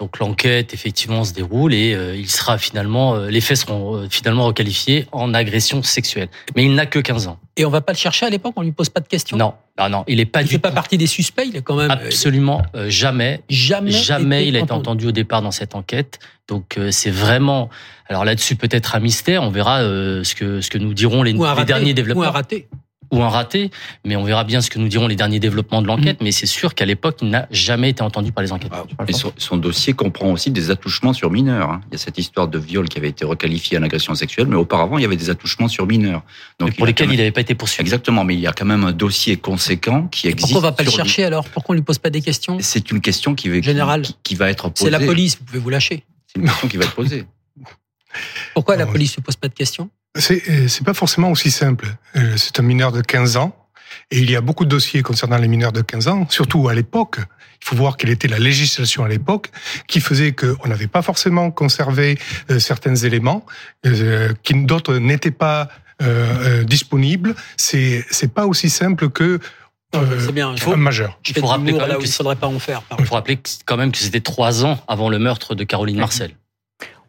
Donc 0.00 0.18
l'enquête 0.18 0.72
effectivement 0.72 1.24
se 1.24 1.34
déroule 1.34 1.74
et 1.74 1.92
euh, 1.92 2.16
il 2.16 2.30
sera 2.30 2.56
finalement 2.56 3.14
euh, 3.14 3.28
les 3.28 3.42
faits 3.42 3.58
seront 3.58 3.96
euh, 3.96 4.06
finalement 4.08 4.46
requalifiés 4.46 5.06
en 5.12 5.34
agression 5.34 5.82
sexuelle. 5.82 6.28
Mais 6.56 6.64
il 6.64 6.74
n'a 6.74 6.86
que 6.86 6.98
15 6.98 7.28
ans. 7.28 7.38
Et 7.58 7.66
on 7.66 7.70
va 7.70 7.82
pas 7.82 7.92
le 7.92 7.98
chercher 7.98 8.24
à 8.24 8.30
l'époque, 8.30 8.54
on 8.56 8.62
lui 8.62 8.72
pose 8.72 8.88
pas 8.88 9.00
de 9.00 9.08
questions? 9.08 9.36
Non, 9.36 9.52
non, 9.78 9.90
non, 9.90 10.04
il 10.08 10.18
est 10.18 10.24
pas. 10.24 10.40
Il 10.40 10.48
fait 10.48 10.58
pas 10.58 10.70
partie 10.70 10.96
des 10.96 11.06
suspects, 11.06 11.44
il 11.46 11.54
est 11.54 11.60
quand 11.60 11.76
même. 11.76 11.90
Absolument 11.90 12.62
jamais. 12.86 13.42
Jamais. 13.50 13.90
Jamais 13.90 14.48
il 14.48 14.56
a 14.56 14.60
été 14.60 14.72
entendu. 14.72 15.06
au 15.06 15.12
départ 15.12 15.42
dans 15.42 15.50
cette 15.50 15.74
enquête. 15.74 16.18
Donc 16.48 16.78
c'est 16.90 17.10
vraiment. 17.10 17.68
Alors 18.08 18.24
là-dessus 18.24 18.56
peut-être 18.56 18.94
un 18.94 19.00
mystère. 19.00 19.42
On 19.42 19.50
verra 19.50 19.80
ce 19.80 20.34
que 20.34 20.62
ce 20.62 20.70
que 20.70 20.78
nous 20.78 20.94
diront 20.94 21.22
les, 21.22 21.34
les 21.34 21.64
derniers 21.66 21.92
développements. 21.92 22.22
Ou 22.22 22.28
un 22.28 22.30
raté 22.30 22.68
ou 23.10 23.22
un 23.22 23.28
raté, 23.28 23.70
mais 24.04 24.16
on 24.16 24.24
verra 24.24 24.44
bien 24.44 24.60
ce 24.60 24.70
que 24.70 24.78
nous 24.78 24.88
diront 24.88 25.06
les 25.06 25.16
derniers 25.16 25.40
développements 25.40 25.82
de 25.82 25.86
l'enquête. 25.86 26.20
Mm. 26.20 26.24
Mais 26.24 26.32
c'est 26.32 26.46
sûr 26.46 26.74
qu'à 26.74 26.86
l'époque, 26.86 27.18
il 27.22 27.30
n'a 27.30 27.46
jamais 27.50 27.90
été 27.90 28.02
entendu 28.02 28.32
par 28.32 28.42
les 28.42 28.52
enquêteurs. 28.52 28.86
Ah, 28.98 29.04
son, 29.36 29.56
dossier 29.56 29.92
comprend 29.92 30.30
aussi 30.30 30.50
des 30.50 30.70
attouchements 30.70 31.12
sur 31.12 31.30
mineurs. 31.30 31.70
Hein. 31.70 31.80
Il 31.88 31.92
y 31.92 31.96
a 31.96 31.98
cette 31.98 32.18
histoire 32.18 32.48
de 32.48 32.58
viol 32.58 32.88
qui 32.88 32.98
avait 32.98 33.08
été 33.08 33.24
requalifiée 33.24 33.78
en 33.78 33.82
agression 33.82 34.14
sexuelle, 34.14 34.46
mais 34.46 34.56
auparavant, 34.56 34.98
il 34.98 35.02
y 35.02 35.04
avait 35.04 35.16
des 35.16 35.30
attouchements 35.30 35.68
sur 35.68 35.86
mineurs. 35.86 36.22
Donc, 36.58 36.76
pour 36.76 36.86
lesquels 36.86 37.10
il 37.10 37.16
n'avait 37.16 37.32
pas 37.32 37.40
été 37.40 37.54
poursuivi. 37.54 37.82
Exactement, 37.82 38.24
mais 38.24 38.34
il 38.34 38.40
y 38.40 38.46
a 38.46 38.52
quand 38.52 38.64
même 38.64 38.84
un 38.84 38.92
dossier 38.92 39.36
conséquent 39.36 40.06
qui 40.08 40.28
existe. 40.28 40.52
Pourquoi 40.52 40.58
on 40.58 40.70
va 40.70 40.72
pas 40.72 40.84
le 40.84 40.90
chercher 40.90 41.24
alors? 41.24 41.48
Pourquoi 41.48 41.74
on 41.74 41.76
lui 41.76 41.82
pose 41.82 41.98
pas 41.98 42.10
des 42.10 42.22
questions? 42.22 42.58
C'est 42.60 42.90
une 42.90 43.00
question 43.00 43.34
qui 43.34 43.48
va, 43.48 43.60
Qui, 44.00 44.16
qui 44.22 44.34
va 44.34 44.50
être 44.50 44.68
posée. 44.68 44.84
C'est 44.84 44.90
la 44.90 45.00
police, 45.00 45.38
vous 45.38 45.44
pouvez 45.44 45.58
vous 45.58 45.70
lâcher. 45.70 46.04
C'est 46.26 46.40
une 46.40 46.46
question 46.46 46.68
qui 46.68 46.76
va 46.76 46.84
être 46.84 46.94
posée. 46.94 47.24
Pourquoi 48.54 48.76
la 48.76 48.86
police 48.86 49.16
ne 49.18 49.22
pose 49.22 49.36
pas 49.36 49.48
de 49.48 49.54
questions? 49.54 49.90
C'est 50.16 50.42
euh, 50.48 50.84
pas 50.84 50.94
forcément 50.94 51.30
aussi 51.30 51.50
simple. 51.50 51.86
Euh, 52.16 52.36
c'est 52.36 52.58
un 52.58 52.62
mineur 52.62 52.92
de 52.92 53.00
15 53.00 53.36
ans 53.36 53.54
et 54.10 54.18
il 54.18 54.30
y 54.30 54.36
a 54.36 54.40
beaucoup 54.40 54.64
de 54.64 54.70
dossiers 54.70 55.02
concernant 55.02 55.38
les 55.38 55.48
mineurs 55.48 55.72
de 55.72 55.82
15 55.82 56.08
ans, 56.08 56.26
surtout 56.28 56.68
à 56.68 56.74
l'époque. 56.74 57.18
Il 57.62 57.68
faut 57.68 57.76
voir 57.76 57.96
quelle 57.96 58.10
était 58.10 58.28
la 58.28 58.38
législation 58.38 59.04
à 59.04 59.08
l'époque, 59.08 59.50
qui 59.86 60.00
faisait 60.00 60.32
qu'on 60.32 60.68
n'avait 60.68 60.86
pas 60.86 61.02
forcément 61.02 61.50
conservé 61.50 62.18
euh, 62.50 62.58
certains 62.58 62.94
éléments, 62.94 63.44
euh, 63.86 64.32
qui 64.42 64.54
d'autres 64.54 64.96
n'étaient 64.96 65.30
pas 65.30 65.68
euh, 66.02 66.64
disponibles. 66.64 67.34
C'est 67.56 68.04
c'est 68.10 68.32
pas 68.32 68.46
aussi 68.46 68.70
simple 68.70 69.10
que 69.10 69.38
c'est 69.92 70.32
bien. 70.32 70.52
Il 70.52 70.60
faut, 70.60 70.76
majeur. 70.76 71.18
Il 71.28 71.36
faut 71.36 71.46
rappeler 71.46 71.72
quand 71.72 71.86
même 71.86 72.00
faudrait 72.06 72.36
pas 72.36 72.46
en 72.46 72.58
faire. 72.58 72.82
Il 72.98 73.06
faut 73.06 73.14
rappeler 73.14 73.38
quand 73.66 73.76
même 73.76 73.90
que 73.90 73.98
c'était 73.98 74.20
trois 74.20 74.64
ans 74.64 74.78
avant 74.86 75.08
le 75.08 75.18
meurtre 75.18 75.54
de 75.54 75.64
Caroline 75.64 75.98
Marcel. 75.98 76.32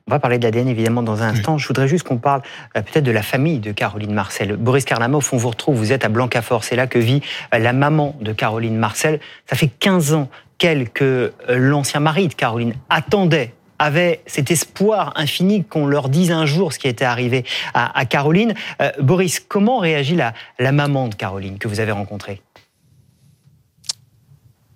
On 0.08 0.12
va 0.12 0.20
parler 0.20 0.40
de 0.40 0.44
l'ADN 0.44 0.68
évidemment 0.68 1.04
dans 1.04 1.24
un 1.24 1.30
instant. 1.30 1.58
Je 1.58 1.68
voudrais 1.68 1.88
juste 1.88 2.08
qu'on 2.08 2.18
parle 2.18 2.42
euh, 2.76 2.82
peut-être 2.82 3.04
de 3.04 3.12
la 3.12 3.22
famille 3.22 3.60
de 3.60 3.72
Caroline 3.72 4.14
Marcel. 4.14 4.56
Boris 4.58 4.86
Karnama, 4.86 5.18
au 5.18 5.22
fond, 5.22 5.38
vous 5.38 5.50
retrouve, 5.50 5.78
vous 5.78 5.92
êtes 5.92 6.06
à 6.06 6.10
Blancafort. 6.10 6.64
C'est 6.64 6.76
là 6.76 6.88
que 6.88 7.00
vit 7.00 7.22
euh, 7.54 7.60
la 7.60 7.74
maman 7.74 8.16
de 8.22 8.34
Caroline 8.34 8.76
Marcel. 8.76 9.20
Ça 9.50 9.56
fait 9.56 9.68
15 9.68 10.14
ans 10.14 10.30
qu'elle, 10.58 10.90
que 10.90 11.34
euh, 11.50 11.58
l'ancien 11.58 12.00
mari 12.00 12.28
de 12.28 12.34
Caroline 12.34 12.74
attendait 12.90 13.54
avait 13.80 14.22
cet 14.28 14.52
espoir 14.52 15.14
infini 15.16 15.64
qu'on 15.64 15.88
leur 15.88 16.08
dise 16.08 16.32
un 16.32 16.46
jour 16.46 16.72
ce 16.72 16.78
qui 16.78 16.88
était 16.88 17.04
arrivé 17.04 17.44
à, 17.74 18.06
Caroline. 18.06 18.54
Boris, 19.00 19.40
comment 19.40 19.80
réagit 19.80 20.16
la, 20.16 20.34
la 20.60 20.72
maman 20.72 21.08
de 21.08 21.16
Caroline 21.16 21.58
que 21.58 21.68
vous 21.68 21.80
avez 21.80 21.92
rencontrée? 21.92 22.44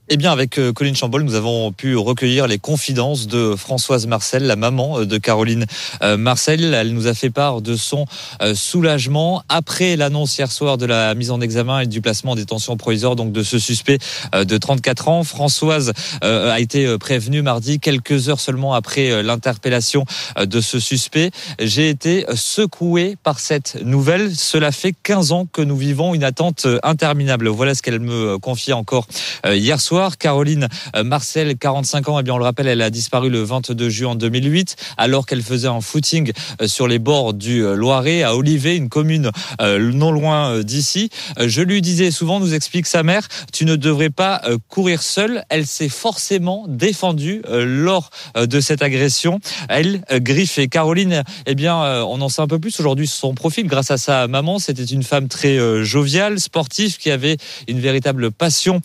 Eh 0.07 0.17
bien, 0.17 0.31
avec 0.31 0.59
euh, 0.59 0.71
Colline 0.71 0.95
Chambol, 0.95 1.23
nous 1.23 1.33
avons 1.33 1.71
pu 1.71 1.95
recueillir 1.97 2.45
les 2.45 2.59
confidences 2.59 3.25
de 3.25 3.55
Françoise 3.55 4.05
Marcel, 4.05 4.43
la 4.43 4.55
maman 4.55 4.99
euh, 4.99 5.05
de 5.07 5.17
Caroline 5.17 5.65
euh, 6.03 6.15
Marcel. 6.15 6.75
Elle 6.75 6.93
nous 6.93 7.07
a 7.07 7.15
fait 7.15 7.31
part 7.31 7.61
de 7.61 7.75
son 7.75 8.05
soulagement 8.53 9.43
après 9.49 9.95
l'annonce 9.95 10.37
hier 10.37 10.51
soir 10.51 10.77
de 10.77 10.85
la 10.85 11.15
mise 11.15 11.31
en 11.31 11.41
examen 11.41 11.79
et 11.79 11.87
du 11.87 12.01
placement 12.01 12.33
en 12.33 12.35
détention 12.35 12.77
provisoire 12.77 13.15
donc 13.15 13.31
de 13.31 13.43
ce 13.43 13.57
suspect 13.57 13.97
de 14.33 14.57
34 14.57 15.07
ans. 15.07 15.23
Françoise 15.23 15.93
a 16.21 16.59
été 16.59 16.97
prévenue 16.97 17.41
mardi, 17.41 17.79
quelques 17.79 18.29
heures 18.29 18.39
seulement 18.39 18.73
après 18.73 19.23
l'interpellation 19.23 20.05
de 20.39 20.61
ce 20.61 20.79
suspect. 20.79 21.31
J'ai 21.59 21.89
été 21.89 22.25
secoué 22.35 23.17
par 23.23 23.39
cette 23.39 23.81
nouvelle. 23.83 24.35
Cela 24.35 24.71
fait 24.71 24.93
15 25.03 25.31
ans 25.31 25.47
que 25.51 25.61
nous 25.61 25.77
vivons 25.77 26.13
une 26.13 26.23
attente 26.23 26.67
interminable. 26.83 27.47
Voilà 27.47 27.73
ce 27.75 27.81
qu'elle 27.81 27.99
me 27.99 28.37
confiait 28.37 28.73
encore 28.73 29.07
hier 29.45 29.79
soir. 29.79 29.94
Caroline 30.19 30.67
euh, 30.95 31.03
Marcel, 31.03 31.57
45 31.57 32.09
ans, 32.09 32.17
et 32.17 32.21
eh 32.21 32.23
bien 32.23 32.33
on 32.33 32.37
le 32.37 32.43
rappelle, 32.43 32.67
elle 32.67 32.81
a 32.81 32.89
disparu 32.89 33.29
le 33.29 33.41
22 33.43 33.89
juin 33.89 34.15
2008 34.15 34.75
alors 34.97 35.25
qu'elle 35.25 35.41
faisait 35.41 35.67
un 35.67 35.79
footing 35.81 36.31
euh, 36.61 36.67
sur 36.67 36.87
les 36.87 36.99
bords 36.99 37.33
du 37.33 37.63
euh, 37.63 37.75
Loiret 37.75 38.23
à 38.23 38.35
Olivet, 38.35 38.75
une 38.75 38.89
commune 38.89 39.31
non 39.59 40.11
loin 40.11 40.61
d'ici. 40.61 41.09
Je 41.39 41.61
lui 41.61 41.81
disais 41.81 42.11
souvent, 42.11 42.39
nous 42.39 42.53
explique 42.53 42.87
sa 42.87 43.03
mère, 43.03 43.27
tu 43.53 43.65
ne 43.65 43.75
devrais 43.75 44.09
pas 44.09 44.41
courir 44.67 45.01
seule. 45.01 45.43
Elle 45.49 45.65
s'est 45.65 45.89
forcément 45.89 46.65
défendue 46.67 47.41
lors 47.49 48.09
de 48.35 48.59
cette 48.59 48.81
agression. 48.81 49.39
Elle 49.69 50.03
griffe 50.11 50.57
et 50.57 50.67
Caroline, 50.67 51.23
eh 51.45 51.55
bien, 51.55 51.75
on 52.03 52.21
en 52.21 52.29
sait 52.29 52.41
un 52.41 52.47
peu 52.47 52.59
plus 52.59 52.79
aujourd'hui 52.79 53.07
sur 53.07 53.17
son 53.17 53.33
profil 53.33 53.67
grâce 53.67 53.91
à 53.91 53.97
sa 53.97 54.27
maman. 54.27 54.59
C'était 54.59 54.83
une 54.83 55.03
femme 55.03 55.27
très 55.27 55.83
joviale, 55.83 56.39
sportive, 56.39 56.97
qui 56.97 57.11
avait 57.11 57.37
une 57.67 57.79
véritable 57.79 58.31
passion 58.31 58.81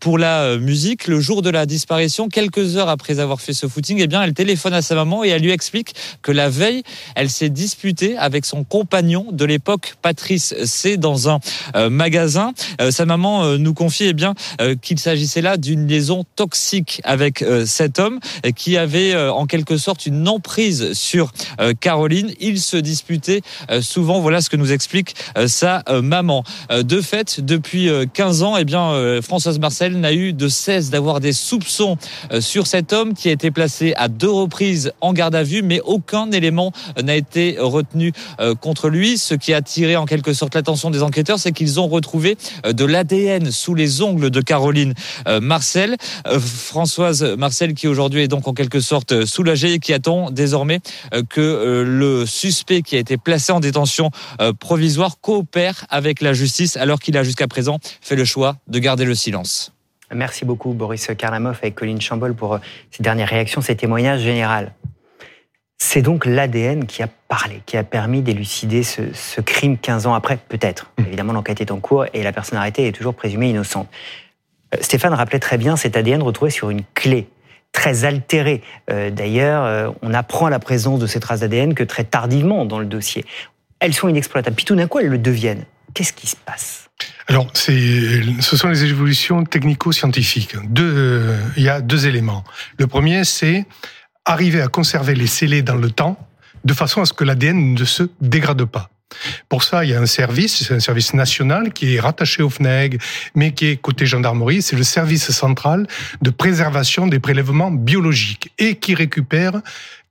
pour 0.00 0.18
la 0.18 0.22
la 0.22 0.51
musique. 0.58 1.06
Le 1.06 1.20
jour 1.20 1.42
de 1.42 1.50
la 1.50 1.66
disparition, 1.66 2.28
quelques 2.28 2.76
heures 2.76 2.88
après 2.88 3.18
avoir 3.18 3.40
fait 3.40 3.52
ce 3.52 3.66
footing, 3.66 3.98
eh 4.00 4.06
bien, 4.06 4.22
elle 4.22 4.34
téléphone 4.34 4.74
à 4.74 4.82
sa 4.82 4.94
maman 4.94 5.24
et 5.24 5.28
elle 5.28 5.42
lui 5.42 5.50
explique 5.50 5.94
que 6.22 6.32
la 6.32 6.48
veille, 6.48 6.82
elle 7.14 7.30
s'est 7.30 7.48
disputée 7.48 8.16
avec 8.16 8.44
son 8.44 8.64
compagnon 8.64 9.26
de 9.32 9.44
l'époque, 9.44 9.94
Patrice 10.02 10.54
C, 10.64 10.96
dans 10.96 11.28
un 11.28 11.40
euh, 11.76 11.90
magasin. 11.90 12.52
Euh, 12.80 12.90
sa 12.90 13.06
maman 13.06 13.58
nous 13.58 13.74
confie 13.74 14.04
eh 14.04 14.12
bien 14.12 14.34
qu'il 14.80 14.98
s'agissait 14.98 15.42
là 15.42 15.56
d'une 15.56 15.86
liaison 15.86 16.24
toxique 16.36 17.00
avec 17.04 17.44
cet 17.66 17.98
homme 17.98 18.20
qui 18.56 18.76
avait 18.76 19.16
en 19.16 19.46
quelque 19.46 19.76
sorte 19.76 20.06
une 20.06 20.28
emprise 20.28 20.92
sur 20.92 21.32
Caroline. 21.80 22.32
Ils 22.40 22.60
se 22.60 22.76
disputaient 22.76 23.42
souvent. 23.80 24.20
Voilà 24.20 24.40
ce 24.40 24.50
que 24.50 24.56
nous 24.56 24.72
explique 24.72 25.14
sa 25.46 25.82
maman. 26.02 26.44
De 26.70 27.00
fait, 27.00 27.40
depuis 27.40 27.90
15 28.12 28.42
ans, 28.42 28.56
eh 28.56 28.64
bien, 28.64 29.20
Françoise 29.22 29.58
Marcel 29.58 29.98
n'a 29.98 30.12
eu 30.12 30.32
de 30.32 30.41
cesse 30.48 30.90
d'avoir 30.90 31.20
des 31.20 31.32
soupçons 31.32 31.96
sur 32.40 32.66
cet 32.66 32.92
homme 32.92 33.14
qui 33.14 33.28
a 33.28 33.32
été 33.32 33.50
placé 33.50 33.94
à 33.96 34.08
deux 34.08 34.30
reprises 34.30 34.92
en 35.00 35.12
garde 35.12 35.34
à 35.34 35.42
vue, 35.42 35.62
mais 35.62 35.80
aucun 35.84 36.30
élément 36.30 36.72
n'a 37.02 37.16
été 37.16 37.56
retenu 37.58 38.12
contre 38.60 38.88
lui. 38.88 39.18
Ce 39.18 39.34
qui 39.34 39.52
a 39.52 39.58
attiré 39.58 39.96
en 39.96 40.06
quelque 40.06 40.32
sorte 40.32 40.54
l'attention 40.54 40.90
des 40.90 41.02
enquêteurs, 41.02 41.38
c'est 41.38 41.52
qu'ils 41.52 41.80
ont 41.80 41.88
retrouvé 41.88 42.36
de 42.64 42.84
l'ADN 42.84 43.50
sous 43.50 43.74
les 43.74 44.02
ongles 44.02 44.30
de 44.30 44.40
Caroline 44.40 44.94
Marcel. 45.40 45.96
Françoise 46.38 47.22
Marcel 47.38 47.74
qui 47.74 47.88
aujourd'hui 47.88 48.22
est 48.22 48.28
donc 48.28 48.48
en 48.48 48.54
quelque 48.54 48.80
sorte 48.80 49.24
soulagée 49.24 49.78
qui 49.78 49.92
attend 49.92 50.30
désormais 50.30 50.80
que 51.28 51.84
le 51.86 52.26
suspect 52.26 52.82
qui 52.82 52.96
a 52.96 52.98
été 52.98 53.16
placé 53.16 53.52
en 53.52 53.60
détention 53.60 54.10
provisoire 54.58 55.20
coopère 55.20 55.86
avec 55.90 56.20
la 56.20 56.32
justice 56.32 56.76
alors 56.76 57.00
qu'il 57.00 57.16
a 57.16 57.22
jusqu'à 57.22 57.48
présent 57.48 57.78
fait 58.00 58.16
le 58.16 58.24
choix 58.24 58.56
de 58.68 58.78
garder 58.78 59.04
le 59.04 59.14
silence. 59.14 59.72
Merci 60.14 60.44
beaucoup 60.44 60.72
Boris 60.72 61.08
Karlamov 61.16 61.58
avec 61.62 61.74
Colline 61.74 62.00
Chambol 62.00 62.34
pour 62.34 62.54
euh, 62.54 62.58
ces 62.90 63.02
dernières 63.02 63.28
réactions, 63.28 63.60
ces 63.60 63.76
témoignages 63.76 64.20
généraux. 64.20 64.66
C'est 65.78 66.02
donc 66.02 66.26
l'ADN 66.26 66.86
qui 66.86 67.02
a 67.02 67.08
parlé, 67.28 67.62
qui 67.66 67.76
a 67.76 67.82
permis 67.82 68.22
d'élucider 68.22 68.82
ce, 68.82 69.40
crime 69.40 69.76
15 69.78 70.06
ans 70.06 70.14
après, 70.14 70.38
peut-être. 70.48 70.92
Mmh. 70.98 71.02
Évidemment, 71.06 71.32
l'enquête 71.32 71.60
est 71.60 71.70
en 71.70 71.80
cours 71.80 72.06
et 72.12 72.22
la 72.22 72.32
personne 72.32 72.58
arrêtée 72.58 72.86
est 72.86 72.92
toujours 72.92 73.14
présumée 73.14 73.50
innocente. 73.50 73.88
Euh, 74.74 74.78
Stéphane 74.80 75.14
rappelait 75.14 75.40
très 75.40 75.58
bien 75.58 75.76
cet 75.76 75.96
ADN 75.96 76.22
retrouvé 76.22 76.50
sur 76.50 76.70
une 76.70 76.82
clé 76.94 77.28
très 77.72 78.04
altérée. 78.04 78.62
Euh, 78.90 79.10
d'ailleurs, 79.10 79.94
on 80.02 80.12
apprend 80.12 80.48
la 80.48 80.58
présence 80.58 81.00
de 81.00 81.06
ces 81.06 81.20
traces 81.20 81.40
d'ADN 81.40 81.74
que 81.74 81.84
très 81.84 82.04
tardivement 82.04 82.64
dans 82.64 82.78
le 82.78 82.86
dossier. 82.86 83.24
Elles 83.80 83.94
sont 83.94 84.08
inexploitables. 84.08 84.54
Puis 84.54 84.66
tout 84.66 84.76
d'un 84.76 84.86
coup, 84.86 85.00
elles 85.00 85.08
le 85.08 85.18
deviennent. 85.18 85.64
Qu'est-ce 85.94 86.12
qui 86.12 86.26
se 86.26 86.36
passe? 86.36 86.90
Alors, 87.28 87.48
ce 87.54 88.56
sont 88.56 88.68
les 88.68 88.84
évolutions 88.84 89.44
technico-scientifiques. 89.44 90.54
Euh, 90.78 91.38
il 91.56 91.62
y 91.62 91.68
a 91.68 91.80
deux 91.80 92.06
éléments. 92.06 92.44
Le 92.78 92.86
premier, 92.86 93.24
c'est 93.24 93.64
arriver 94.24 94.60
à 94.60 94.68
conserver 94.68 95.14
les 95.14 95.26
scellés 95.26 95.62
dans 95.62 95.76
le 95.76 95.90
temps 95.90 96.18
de 96.64 96.74
façon 96.74 97.00
à 97.00 97.06
ce 97.06 97.12
que 97.12 97.24
l'ADN 97.24 97.74
ne 97.74 97.84
se 97.84 98.04
dégrade 98.20 98.64
pas. 98.64 98.90
Pour 99.48 99.62
ça, 99.62 99.84
il 99.84 99.90
y 99.90 99.94
a 99.94 100.00
un 100.00 100.06
service, 100.06 100.64
c'est 100.64 100.74
un 100.74 100.80
service 100.80 101.12
national 101.14 101.72
qui 101.72 101.94
est 101.94 102.00
rattaché 102.00 102.42
au 102.42 102.48
FNEG, 102.48 103.00
mais 103.34 103.52
qui 103.52 103.66
est 103.66 103.76
côté 103.76 104.06
gendarmerie, 104.06 104.62
c'est 104.62 104.76
le 104.76 104.84
service 104.84 105.30
central 105.30 105.86
de 106.22 106.30
préservation 106.30 107.06
des 107.06 107.18
prélèvements 107.18 107.70
biologiques 107.70 108.52
et 108.58 108.76
qui 108.76 108.94
récupère 108.94 109.60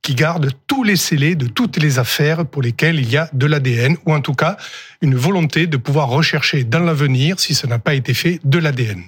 qui 0.02 0.14
garde 0.16 0.50
tous 0.66 0.82
les 0.82 0.96
scellés 0.96 1.36
de 1.36 1.46
toutes 1.46 1.76
les 1.76 1.98
affaires 2.00 2.44
pour 2.44 2.60
lesquelles 2.60 2.98
il 2.98 3.08
y 3.08 3.16
a 3.16 3.30
de 3.32 3.46
l'ADN, 3.46 3.96
ou 4.04 4.12
en 4.12 4.20
tout 4.20 4.34
cas 4.34 4.56
une 5.00 5.14
volonté 5.14 5.68
de 5.68 5.76
pouvoir 5.76 6.08
rechercher 6.08 6.64
dans 6.64 6.80
l'avenir, 6.80 7.38
si 7.38 7.54
ça 7.54 7.68
n'a 7.68 7.78
pas 7.78 7.94
été 7.94 8.12
fait, 8.12 8.40
de 8.44 8.58
l'ADN. 8.58 9.04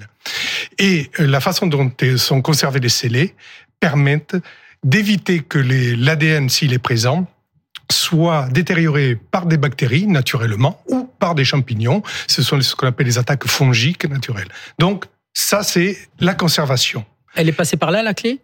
Et 0.78 1.10
euh, 1.18 1.26
la 1.26 1.40
façon 1.40 1.66
dont 1.66 1.90
sont 2.16 2.42
conservés 2.42 2.80
les 2.80 2.88
scellés 2.88 3.34
permettent 3.80 4.36
d'éviter 4.84 5.40
que 5.40 5.58
l'ADN, 5.58 6.48
s'il 6.48 6.72
est 6.72 6.78
présent, 6.78 7.26
soit 7.90 8.48
détérioré 8.50 9.16
par 9.16 9.46
des 9.46 9.56
bactéries 9.56 10.06
naturellement 10.06 10.80
ou 10.88 11.10
par 11.18 11.34
des 11.34 11.44
champignons. 11.44 12.02
Ce 12.28 12.42
sont 12.42 12.60
ce 12.60 12.74
qu'on 12.74 12.86
appelle 12.86 13.06
les 13.06 13.18
attaques 13.18 13.46
fongiques 13.46 14.08
naturelles. 14.08 14.48
Donc 14.78 15.06
ça, 15.32 15.62
c'est 15.62 15.98
la 16.20 16.34
conservation. 16.34 17.04
Elle 17.34 17.48
est 17.48 17.52
passée 17.52 17.76
par 17.76 17.90
là, 17.90 18.02
la 18.02 18.14
clé? 18.14 18.40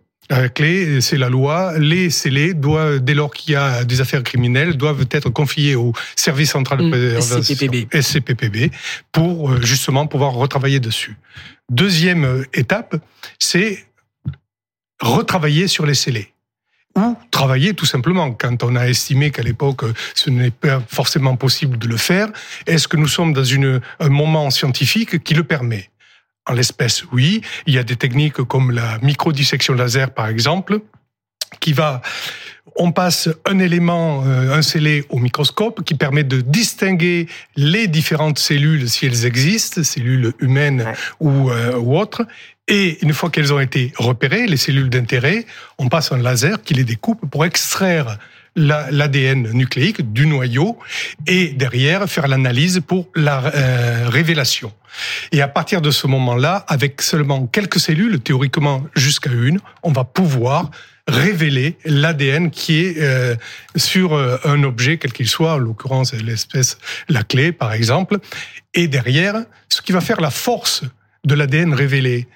Clé, 0.54 1.00
c'est 1.00 1.16
la 1.16 1.28
loi. 1.28 1.72
Les 1.78 2.10
scellés 2.10 2.54
doivent, 2.54 3.00
dès 3.00 3.14
lors 3.14 3.32
qu'il 3.32 3.52
y 3.52 3.56
a 3.56 3.84
des 3.84 4.00
affaires 4.00 4.22
criminelles, 4.22 4.76
doivent 4.76 5.06
être 5.10 5.30
confiés 5.30 5.74
au 5.74 5.92
service 6.16 6.50
central 6.50 6.90
de 6.90 7.16
mmh, 7.16 7.20
SCPPB. 7.20 7.88
SCPPB 8.00 8.70
pour 9.12 9.50
euh, 9.50 9.60
justement 9.62 10.06
pouvoir 10.06 10.32
retravailler 10.32 10.80
dessus. 10.80 11.16
Deuxième 11.68 12.24
euh, 12.24 12.44
étape, 12.54 12.96
c'est 13.38 13.86
retravailler 15.00 15.66
sur 15.66 15.86
les 15.86 15.94
scellés 15.94 16.32
ou 16.96 17.16
travailler 17.30 17.74
tout 17.74 17.86
simplement. 17.86 18.32
Quand 18.32 18.62
on 18.62 18.76
a 18.76 18.88
estimé 18.88 19.30
qu'à 19.30 19.42
l'époque 19.42 19.84
ce 20.14 20.30
n'est 20.30 20.50
pas 20.50 20.82
forcément 20.88 21.36
possible 21.36 21.78
de 21.78 21.86
le 21.86 21.96
faire, 21.96 22.28
est-ce 22.66 22.88
que 22.88 22.96
nous 22.96 23.08
sommes 23.08 23.32
dans 23.32 23.44
une, 23.44 23.80
un 24.00 24.08
moment 24.08 24.50
scientifique 24.50 25.22
qui 25.22 25.34
le 25.34 25.44
permet? 25.44 25.90
En 26.46 26.52
l'espèce, 26.52 27.04
oui. 27.12 27.42
Il 27.66 27.74
y 27.74 27.78
a 27.78 27.82
des 27.82 27.96
techniques 27.96 28.42
comme 28.42 28.70
la 28.70 28.98
microdissection 28.98 29.74
laser, 29.74 30.12
par 30.12 30.28
exemple, 30.28 30.80
qui 31.60 31.72
va 31.72 32.00
on 32.76 32.92
passe 32.92 33.28
un 33.46 33.58
élément, 33.58 34.24
euh, 34.24 34.54
un 34.54 34.62
scellé 34.62 35.04
au 35.08 35.18
microscope 35.18 35.82
qui 35.84 35.94
permet 35.94 36.24
de 36.24 36.40
distinguer 36.40 37.26
les 37.56 37.88
différentes 37.88 38.38
cellules 38.38 38.88
si 38.88 39.06
elles 39.06 39.26
existent, 39.26 39.82
cellules 39.82 40.32
humaines 40.40 40.86
ou, 41.18 41.50
euh, 41.50 41.76
ou 41.76 41.98
autres. 41.98 42.26
Et 42.68 43.02
une 43.02 43.12
fois 43.12 43.30
qu'elles 43.30 43.52
ont 43.52 43.60
été 43.60 43.92
repérées, 43.96 44.46
les 44.46 44.56
cellules 44.56 44.90
d'intérêt, 44.90 45.46
on 45.78 45.88
passe 45.88 46.12
un 46.12 46.18
laser 46.18 46.62
qui 46.62 46.74
les 46.74 46.84
découpe 46.84 47.28
pour 47.28 47.44
extraire 47.44 48.18
l'ADN 48.56 49.52
nucléique 49.52 50.12
du 50.12 50.26
noyau 50.26 50.78
et 51.26 51.48
derrière 51.48 52.08
faire 52.08 52.28
l'analyse 52.28 52.80
pour 52.86 53.08
la 53.14 53.44
euh, 53.54 54.08
révélation. 54.08 54.72
Et 55.32 55.40
à 55.40 55.48
partir 55.48 55.80
de 55.80 55.90
ce 55.90 56.06
moment-là, 56.06 56.64
avec 56.68 57.00
seulement 57.00 57.46
quelques 57.46 57.78
cellules, 57.78 58.20
théoriquement 58.20 58.84
jusqu'à 58.96 59.30
une, 59.30 59.60
on 59.82 59.92
va 59.92 60.04
pouvoir 60.04 60.70
révéler 61.06 61.76
l'ADN 61.84 62.50
qui 62.50 62.80
est 62.80 62.98
euh, 62.98 63.34
sur 63.76 64.14
euh, 64.14 64.36
un 64.44 64.62
objet, 64.62 64.98
quel 64.98 65.12
qu'il 65.12 65.28
soit, 65.28 65.54
en 65.54 65.58
l'occurrence 65.58 66.12
l'espèce, 66.14 66.78
la 67.08 67.22
clé 67.22 67.52
par 67.52 67.72
exemple. 67.72 68.18
Et 68.74 68.88
derrière, 68.88 69.44
ce 69.68 69.82
qui 69.82 69.92
va 69.92 70.00
faire 70.00 70.20
la 70.20 70.30
force 70.30 70.82
de 71.24 71.34
l'ADN 71.34 71.74
révélé, 71.74 72.28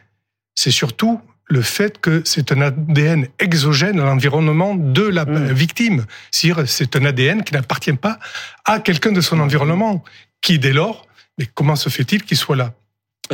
c'est 0.54 0.70
surtout 0.70 1.20
le 1.46 1.62
fait 1.62 2.00
que 2.00 2.22
c'est 2.24 2.52
un 2.52 2.60
ADN 2.62 3.28
exogène 3.38 4.00
à 4.00 4.04
l'environnement 4.04 4.74
de 4.74 5.02
la 5.02 5.24
mmh. 5.24 5.52
victime. 5.52 6.06
C'est-à-dire, 6.30 6.68
c'est 6.68 6.96
un 6.96 7.04
ADN 7.04 7.44
qui 7.44 7.52
n'appartient 7.52 7.92
pas 7.92 8.18
à 8.64 8.80
quelqu'un 8.80 9.12
de 9.12 9.20
son 9.20 9.40
environnement, 9.40 10.02
qui 10.40 10.58
dès 10.58 10.72
lors, 10.72 11.06
mais 11.38 11.46
comment 11.52 11.76
se 11.76 11.88
fait-il 11.88 12.22
qu'il 12.22 12.36
soit 12.36 12.56
là? 12.56 12.72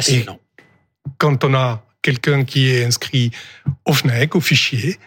Et 0.08 0.24
Quand 1.18 1.44
on 1.44 1.54
a 1.54 1.84
quelqu'un 2.02 2.44
qui 2.44 2.70
est 2.70 2.84
inscrit 2.84 3.30
au 3.84 3.92
FNAC, 3.92 4.34
au 4.34 4.40
fichier, 4.40 4.98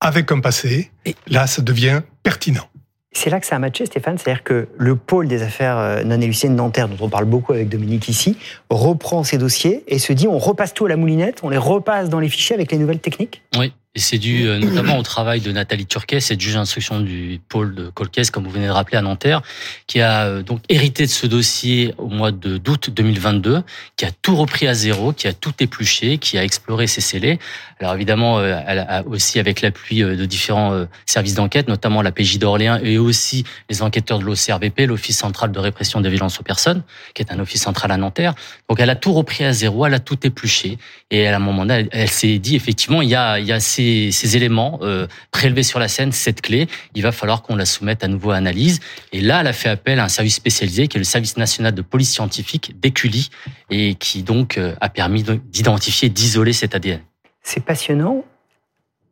avec 0.00 0.30
un 0.32 0.40
passé, 0.40 0.90
là, 1.26 1.46
ça 1.46 1.62
devient 1.62 2.02
pertinent. 2.22 2.68
C'est 3.16 3.30
là 3.30 3.40
que 3.40 3.46
ça 3.46 3.56
a 3.56 3.58
matché, 3.58 3.86
Stéphane. 3.86 4.18
C'est-à-dire 4.18 4.42
que 4.42 4.68
le 4.76 4.96
pôle 4.96 5.28
des 5.28 5.42
affaires 5.42 5.78
euh, 5.78 6.02
non 6.02 6.20
élucidées 6.20 6.52
de 6.52 6.58
Nanterre, 6.58 6.88
dont 6.88 7.06
on 7.06 7.08
parle 7.08 7.24
beaucoup 7.24 7.52
avec 7.52 7.68
Dominique 7.68 8.08
ici, 8.08 8.36
reprend 8.70 9.22
ces 9.24 9.38
dossiers 9.38 9.84
et 9.86 9.98
se 9.98 10.12
dit 10.12 10.28
on 10.28 10.38
repasse 10.38 10.74
tout 10.74 10.86
à 10.86 10.88
la 10.88 10.96
moulinette, 10.96 11.40
on 11.42 11.48
les 11.48 11.58
repasse 11.58 12.10
dans 12.10 12.20
les 12.20 12.28
fichiers 12.28 12.54
avec 12.54 12.72
les 12.72 12.78
nouvelles 12.78 12.98
techniques? 12.98 13.42
Oui, 13.56 13.72
et 13.96 14.00
c'est 14.00 14.18
dû 14.18 14.48
euh, 14.48 14.58
notamment 14.58 14.98
au 14.98 15.02
travail 15.02 15.40
de 15.40 15.52
Nathalie 15.52 15.86
Turquet, 15.86 16.18
cette 16.18 16.40
juge 16.40 16.54
d'instruction 16.54 16.98
du 16.98 17.40
pôle 17.48 17.76
de 17.76 17.90
Colquès, 17.90 18.30
comme 18.30 18.42
vous 18.44 18.50
venez 18.50 18.66
de 18.66 18.72
rappeler 18.72 18.98
à 18.98 19.02
Nanterre, 19.02 19.42
qui 19.86 20.00
a 20.00 20.24
euh, 20.24 20.42
donc 20.42 20.62
hérité 20.68 21.04
de 21.04 21.10
ce 21.10 21.28
dossier 21.28 21.94
au 21.98 22.08
mois 22.08 22.32
d'août 22.32 22.90
2022, 22.90 23.62
qui 23.96 24.04
a 24.04 24.10
tout 24.10 24.34
repris 24.34 24.66
à 24.66 24.74
zéro, 24.74 25.12
qui 25.12 25.28
a 25.28 25.32
tout 25.32 25.52
épluché, 25.60 26.18
qui 26.18 26.38
a 26.38 26.44
exploré 26.44 26.88
ses 26.88 27.00
scellés. 27.00 27.38
Alors 27.78 27.94
évidemment, 27.94 28.38
euh, 28.38 28.58
elle 28.66 28.80
a 28.80 29.04
aussi 29.06 29.38
avec 29.38 29.60
l'appui 29.60 30.00
de 30.00 30.24
différents 30.24 30.86
services 31.06 31.34
d'enquête, 31.34 31.68
notamment 31.68 32.02
la 32.02 32.10
PJ 32.10 32.38
d'Orléans 32.38 32.80
et 32.82 32.98
aussi 32.98 33.44
les 33.70 33.82
enquêteurs 33.82 34.18
de 34.18 34.24
l'OCRVP, 34.24 34.86
l'Office 34.86 35.18
central 35.18 35.52
de 35.52 35.58
répression 35.60 36.00
des 36.00 36.10
violences 36.10 36.40
aux 36.40 36.42
personnes, 36.42 36.82
qui 37.14 37.22
est 37.22 37.32
un 37.32 37.38
office 37.38 37.62
central 37.62 37.92
à 37.92 37.96
Nanterre. 37.96 38.34
Donc 38.68 38.80
elle 38.80 38.90
a 38.90 38.96
tout 38.96 39.12
repris 39.12 39.44
à 39.44 39.52
zéro, 39.52 39.86
elle 39.86 39.94
a 39.94 40.00
tout 40.00 40.26
épluché, 40.26 40.78
et 41.10 41.28
à 41.28 41.36
un 41.36 41.38
moment 41.38 41.64
donné, 41.64 41.88
elle, 41.92 42.08
s'est 42.08 42.38
dit 42.38 42.56
effectivement, 42.56 43.02
il 43.02 43.08
y 43.08 43.14
a, 43.14 43.38
il 43.38 43.46
y 43.46 43.52
a 43.52 43.60
ces 43.60 43.83
ces, 44.10 44.36
éléments 44.36 44.78
euh, 44.82 45.06
prélevés 45.30 45.62
sur 45.62 45.78
la 45.78 45.88
scène, 45.88 46.12
cette 46.12 46.40
clé, 46.40 46.66
il 46.94 47.02
va 47.02 47.12
falloir 47.12 47.42
qu'on 47.42 47.56
la 47.56 47.66
soumette 47.66 48.04
à 48.04 48.08
nouveau 48.08 48.30
à 48.30 48.36
analyse. 48.36 48.80
Et 49.12 49.20
là, 49.20 49.40
elle 49.40 49.46
a 49.46 49.52
fait 49.52 49.68
appel 49.68 49.98
à 49.98 50.04
un 50.04 50.08
service 50.08 50.34
spécialisé 50.34 50.88
qui 50.88 50.96
est 50.96 51.00
le 51.00 51.04
service 51.04 51.36
national 51.36 51.74
de 51.74 51.82
police 51.82 52.12
scientifique, 52.12 52.78
d'Écully, 52.80 53.30
et 53.70 53.94
qui 53.94 54.22
donc 54.22 54.58
euh, 54.58 54.74
a 54.80 54.88
permis 54.88 55.22
d'identifier, 55.22 56.08
d'isoler 56.08 56.52
cet 56.52 56.74
ADN. 56.74 57.00
C'est 57.42 57.64
passionnant, 57.64 58.24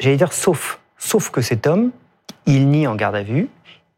j'allais 0.01 0.17
dire 0.17 0.33
sauf, 0.33 0.81
sauf 0.99 1.31
que 1.31 1.43
cet 1.43 1.67
homme, 1.67 1.91
il 2.47 2.69
nie 2.69 2.87
en 2.87 2.97
garde 2.97 3.17
à 3.17 3.23
vue, 3.23 3.49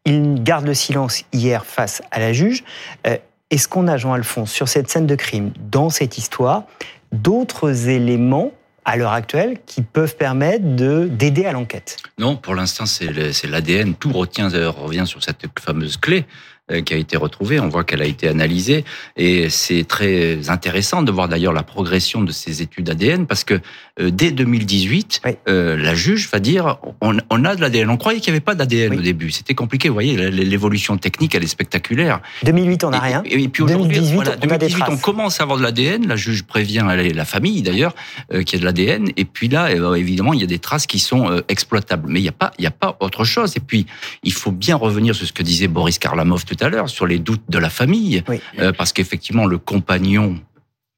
il 0.05 0.43
garde 0.43 0.65
le 0.65 0.73
silence 0.73 1.23
hier 1.33 1.65
face 1.65 2.01
à 2.11 2.19
la 2.19 2.33
juge. 2.33 2.63
Euh, 3.07 3.17
est-ce 3.49 3.67
qu'on 3.67 3.87
a, 3.87 3.97
Jean-Alphonse, 3.97 4.51
sur 4.51 4.67
cette 4.67 4.89
scène 4.89 5.05
de 5.05 5.15
crime, 5.15 5.53
dans 5.59 5.89
cette 5.89 6.17
histoire, 6.17 6.63
d'autres 7.11 7.89
éléments 7.89 8.51
à 8.85 8.97
l'heure 8.97 9.11
actuelle 9.11 9.57
qui 9.65 9.81
peuvent 9.81 10.15
permettre 10.15 10.75
de 10.75 11.07
d'aider 11.07 11.45
à 11.45 11.51
l'enquête 11.51 11.97
Non, 12.17 12.37
pour 12.37 12.55
l'instant, 12.55 12.85
c'est 12.85 13.11
l'ADN. 13.47 13.95
Tout 13.95 14.11
retient, 14.11 14.47
revient 14.69 15.05
sur 15.05 15.23
cette 15.23 15.45
fameuse 15.59 15.97
clé. 15.97 16.25
Euh, 16.71 16.81
qui 16.81 16.95
a 16.95 16.97
été 16.97 17.15
retrouvée. 17.15 17.59
On 17.59 17.69
voit 17.69 17.83
qu'elle 17.83 18.01
a 18.01 18.07
été 18.07 18.27
analysée 18.27 18.85
et 19.15 19.51
c'est 19.51 19.83
très 19.83 20.49
intéressant 20.49 21.03
de 21.03 21.11
voir 21.11 21.27
d'ailleurs 21.27 21.53
la 21.53 21.61
progression 21.61 22.23
de 22.23 22.31
ces 22.31 22.63
études 22.63 22.89
ADN 22.89 23.27
parce 23.27 23.43
que 23.43 23.61
euh, 24.01 24.09
dès 24.09 24.31
2018, 24.31 25.21
euh, 25.47 25.77
la 25.77 25.93
juge 25.93 26.27
va 26.31 26.39
dire 26.39 26.79
on, 27.01 27.17
on 27.29 27.45
a 27.45 27.55
de 27.55 27.61
l'ADN. 27.61 27.91
On 27.91 27.97
croyait 27.97 28.19
qu'il 28.19 28.33
n'y 28.33 28.37
avait 28.37 28.43
pas 28.43 28.55
d'ADN 28.55 28.95
au 28.95 29.01
début. 29.01 29.29
C'était 29.29 29.53
compliqué. 29.53 29.89
Vous 29.89 29.93
voyez, 29.93 30.17
l'évolution 30.31 30.97
technique, 30.97 31.35
elle 31.35 31.43
est 31.43 31.47
spectaculaire. 31.47 32.19
2008, 32.43 32.83
on 32.83 32.89
n'a 32.89 32.99
rien. 32.99 33.21
Et, 33.25 33.47
puis 33.47 33.61
aujourd'hui, 33.61 33.93
2018, 33.99 34.15
voilà, 34.15 34.35
2018 34.35 34.83
on, 34.89 34.97
commence 34.97 35.39
à 35.39 35.43
avoir 35.43 35.59
de 35.59 35.63
l'ADN. 35.63 36.07
La 36.07 36.15
juge 36.15 36.45
prévient 36.45 36.83
la 37.13 37.25
famille 37.25 37.61
d'ailleurs 37.61 37.93
euh, 38.33 38.41
qu'il 38.41 38.57
y 38.57 38.57
a 38.57 38.61
de 38.61 38.65
l'ADN. 38.65 39.09
Et 39.17 39.25
puis 39.25 39.49
là, 39.49 39.69
évidemment, 39.95 40.33
il 40.33 40.41
y 40.41 40.43
a 40.43 40.47
des 40.47 40.57
traces 40.57 40.87
qui 40.87 40.97
sont 40.97 41.43
exploitables. 41.47 42.09
Mais 42.09 42.21
il 42.21 42.23
n'y 42.23 42.29
a 42.29 42.31
pas, 42.31 42.53
il 42.57 42.63
y 42.63 42.67
a 42.67 42.71
pas 42.71 42.97
autre 43.01 43.23
chose. 43.23 43.55
Et 43.55 43.59
puis, 43.59 43.85
il 44.23 44.33
faut 44.33 44.51
bien 44.51 44.75
revenir 44.75 45.13
sur 45.13 45.27
ce 45.27 45.31
que 45.31 45.43
disait 45.43 45.67
Boris 45.67 45.99
Karlamov 45.99 46.43
tout 46.43 46.54
à 46.61 46.69
l'heure 46.69 46.89
sur 46.89 47.05
les 47.07 47.19
doutes 47.19 47.43
de 47.49 47.57
la 47.57 47.69
famille, 47.69 48.23
euh, 48.59 48.71
parce 48.73 48.93
qu'effectivement 48.93 49.45
le 49.45 49.57
compagnon 49.57 50.39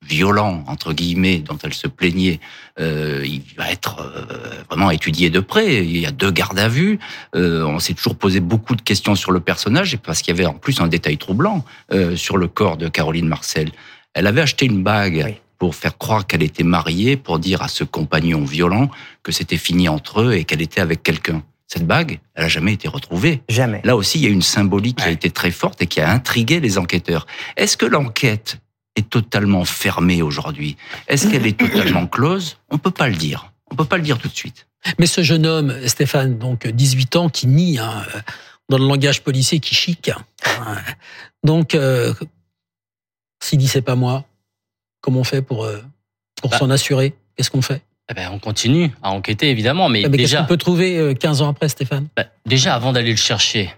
violent 0.05 0.63
entre 0.67 0.93
guillemets 0.93 1.39
dont 1.39 1.57
elle 1.63 1.73
se 1.73 1.87
plaignait, 1.87 2.39
euh, 2.79 3.23
il 3.25 3.41
va 3.57 3.71
être 3.71 3.99
euh, 3.99 4.63
vraiment 4.69 4.91
étudié 4.91 5.29
de 5.29 5.39
près. 5.39 5.83
Il 5.83 5.97
y 5.97 6.05
a 6.05 6.11
deux 6.11 6.31
gardes 6.31 6.59
à 6.59 6.69
vue. 6.69 6.99
on 7.33 7.79
s'est 7.79 7.93
toujours 7.93 8.15
posé 8.15 8.39
beaucoup 8.39 8.75
de 8.75 8.81
questions 8.81 9.15
sur 9.15 9.31
le 9.31 9.39
personnage 9.39 9.97
parce 9.97 10.21
qu'il 10.21 10.35
y 10.35 10.39
avait 10.39 10.47
en 10.47 10.53
plus 10.53 10.79
un 10.79 10.87
détail 10.87 11.17
troublant 11.17 11.65
sur 12.15 12.37
le 12.37 12.47
corps 12.47 12.77
de 12.77 12.87
Caroline 12.87 13.27
Marcel. 13.27 13.71
Elle 14.13 14.27
avait 14.27 14.41
acheté 14.41 14.65
une 14.65 14.83
bague. 14.83 15.39
pour 15.59 15.73
faire 15.73 15.97
croire 15.97 16.27
qu'elle 16.27 16.43
était 16.43 16.63
mariée, 16.63 17.17
pour 17.17 17.39
dire 17.39 17.63
à 17.63 17.67
ce 17.67 17.83
compagnon 17.83 18.45
violent 18.45 18.91
que 19.23 19.31
c'était 19.31 19.57
fini 19.57 19.89
entre 19.89 20.21
eux 20.21 20.33
et 20.33 20.43
qu'elle 20.43 20.61
était 20.61 20.81
avec 20.81 21.01
quelqu'un. 21.01 21.41
Cette 21.67 21.85
bague, 21.85 22.19
elle 22.33 22.45
a 22.45 22.47
jamais 22.47 22.73
été 22.73 22.87
retrouvée. 22.87 23.41
Jamais. 23.49 23.81
Là 23.83 23.97
aussi, 23.97 24.19
il 24.19 24.23
y 24.23 24.27
a 24.27 24.29
une 24.29 24.41
symbolique 24.41 24.99
qui 24.99 25.03
a 25.03 25.11
été 25.11 25.29
très 25.29 25.51
forte 25.51 25.81
et 25.81 25.87
qui 25.87 25.99
a 25.99 26.09
intrigué 26.09 26.61
les 26.61 26.77
enquêteurs. 26.77 27.27
Est-ce 27.57 27.75
que 27.75 27.85
l'enquête 27.85 28.57
est 28.95 29.09
totalement 29.09 29.65
fermée 29.65 30.21
aujourd'hui? 30.21 30.77
Est-ce 31.07 31.27
qu'elle 31.27 31.45
est 31.45 31.59
totalement 31.59 32.07
close? 32.07 32.57
On 32.69 32.77
peut 32.77 32.91
pas 32.91 33.09
le 33.09 33.15
dire. 33.15 33.51
On 33.69 33.75
peut 33.75 33.85
pas 33.85 33.97
le 33.97 34.03
dire 34.03 34.17
tout 34.17 34.29
de 34.29 34.35
suite. 34.35 34.67
Mais 34.97 35.07
ce 35.07 35.21
jeune 35.21 35.45
homme, 35.45 35.75
Stéphane, 35.87 36.37
donc 36.37 36.65
18 36.65 37.17
ans, 37.17 37.29
qui 37.29 37.47
nie, 37.47 37.79
hein, 37.79 38.05
dans 38.69 38.77
le 38.77 38.87
langage 38.87 39.21
policier, 39.21 39.59
qui 39.59 39.75
chic. 39.75 40.09
Hein. 40.09 40.77
donc, 41.43 41.75
euh, 41.75 42.13
s'il 43.43 43.59
dit 43.59 43.67
c'est 43.67 43.81
pas 43.81 43.95
moi, 43.95 44.25
comment 45.01 45.19
on 45.19 45.25
fait 45.25 45.41
pour, 45.41 45.65
euh, 45.65 45.81
pour 46.41 46.51
bah. 46.51 46.59
s'en 46.59 46.69
assurer? 46.69 47.13
Qu'est-ce 47.35 47.51
qu'on 47.51 47.61
fait? 47.61 47.81
Eh 48.09 48.13
ben, 48.13 48.29
on 48.31 48.39
continue 48.39 48.91
à 49.03 49.11
enquêter, 49.11 49.49
évidemment. 49.49 49.89
Mais, 49.89 50.03
ah, 50.05 50.09
mais 50.09 50.17
déjà, 50.17 50.41
qu'on 50.41 50.47
peut 50.47 50.57
trouver 50.57 51.15
15 51.19 51.41
euh, 51.41 51.45
ans 51.45 51.49
après, 51.49 51.67
Stéphane 51.67 52.07
bah, 52.15 52.25
Déjà, 52.45 52.73
avant 52.73 52.93
d'aller 52.93 53.11
le 53.11 53.17
chercher, 53.17 53.69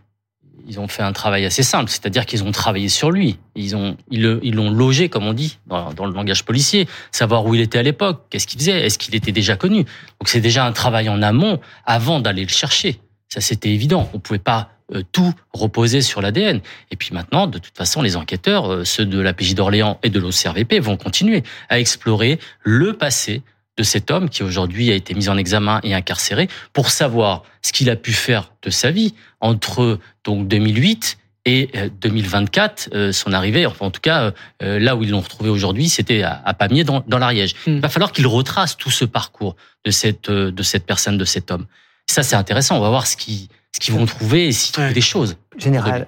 ils 0.68 0.80
ont 0.80 0.88
fait 0.88 1.02
un 1.02 1.14
travail 1.14 1.46
assez 1.46 1.64
simple, 1.64 1.90
c'est-à-dire 1.90 2.28
qu'ils 2.28 2.44
ont 2.44 2.52
travaillé 2.52 2.90
sur 2.90 3.10
lui. 3.10 3.38
Ils 3.56 3.76
ont, 3.76 3.98
ils 4.12 4.22
l'ont 4.22 4.70
logé, 4.70 5.10
comme 5.10 5.26
on 5.26 5.34
dit, 5.34 5.58
dans, 5.66 6.06
le 6.06 6.14
langage 6.14 6.46
policier, 6.46 6.88
savoir 7.12 7.46
où 7.46 7.56
il 7.56 7.62
était 7.62 7.80
à 7.80 7.84
l'époque, 7.84 8.26
qu'est-ce 8.30 8.46
qu'il 8.46 8.60
faisait, 8.60 8.86
est-ce 8.86 9.00
qu'il 9.00 9.16
était 9.16 9.32
déjà 9.32 9.56
connu. 9.56 9.84
Donc 9.84 10.28
c'est 10.28 10.42
déjà 10.42 10.66
un 10.66 10.72
travail 10.72 11.10
en 11.10 11.24
amont 11.24 11.60
avant 11.86 12.20
d'aller 12.20 12.44
le 12.44 12.50
chercher. 12.50 13.00
Ça, 13.30 13.42
c'était 13.42 13.70
évident. 13.70 14.10
On 14.14 14.20
pouvait 14.20 14.40
pas 14.40 14.70
euh, 14.94 15.02
tout 15.12 15.34
reposer 15.54 16.02
sur 16.02 16.22
l'ADN. 16.22 16.62
Et 16.92 16.96
puis 16.96 17.14
maintenant, 17.14 17.48
de 17.48 17.58
toute 17.58 17.78
façon, 17.78 18.02
les 18.02 18.16
enquêteurs, 18.16 18.72
euh, 18.72 18.86
ceux 18.86 19.06
de 19.06 19.20
la 19.20 19.34
PJ 19.34 19.56
d'Orléans 19.56 20.00
et 20.04 20.10
de 20.10 20.20
l'OCRVP, 20.20 20.80
vont 20.80 20.98
continuer 20.98 21.44
à 21.70 21.80
explorer 21.80 22.40
le 22.64 22.94
passé 22.94 23.42
de 23.80 23.84
cet 23.84 24.12
homme 24.12 24.30
qui 24.30 24.44
aujourd'hui 24.44 24.92
a 24.92 24.94
été 24.94 25.14
mis 25.14 25.30
en 25.30 25.38
examen 25.38 25.80
et 25.84 25.94
incarcéré 25.94 26.50
pour 26.74 26.90
savoir 26.90 27.44
ce 27.62 27.72
qu'il 27.72 27.90
a 27.90 27.96
pu 27.96 28.12
faire 28.12 28.52
de 28.62 28.70
sa 28.70 28.92
vie 28.92 29.16
entre 29.40 30.00
donc 30.26 30.50
2008 30.50 31.18
et 31.46 31.70
2024, 32.02 32.90
euh, 32.94 32.98
euh, 32.98 33.12
son 33.14 33.32
arrivée, 33.32 33.66
enfin 33.66 33.86
en 33.86 33.92
tout 33.92 34.02
cas 34.02 34.34
euh, 34.62 34.80
là 34.80 34.98
où 34.98 35.04
ils 35.04 35.12
l'ont 35.12 35.22
retrouvé 35.22 35.50
aujourd'hui, 35.50 35.88
c'était 35.88 36.24
à, 36.24 36.54
Pamiers 36.54 36.84
dans, 36.84 37.02
dans 37.08 37.18
l'Ariège. 37.18 37.56
Hmm. 37.66 37.76
Il 37.76 37.80
va 37.80 37.88
falloir 37.88 38.12
qu'il 38.12 38.28
retrace 38.28 38.76
tout 38.76 38.92
ce 38.92 39.06
parcours 39.06 39.56
de 39.86 39.92
cette 39.92 40.30
de 40.30 40.64
cette 40.64 40.86
personne, 40.86 41.18
de 41.18 41.24
cet 41.24 41.50
homme. 41.50 41.66
Ça 42.06 42.22
c'est 42.22 42.36
intéressant. 42.36 42.78
On 42.78 42.82
va 42.82 42.90
voir 42.90 43.08
ce 43.08 43.16
qu'ils 43.16 43.48
ce 43.72 43.80
qu'ils 43.80 43.94
vont 43.94 44.06
trouver 44.06 44.48
et 44.48 44.52
s'ils 44.52 44.74
trouvent 44.74 44.92
des 44.92 45.00
choses. 45.00 45.38
Général, 45.58 46.08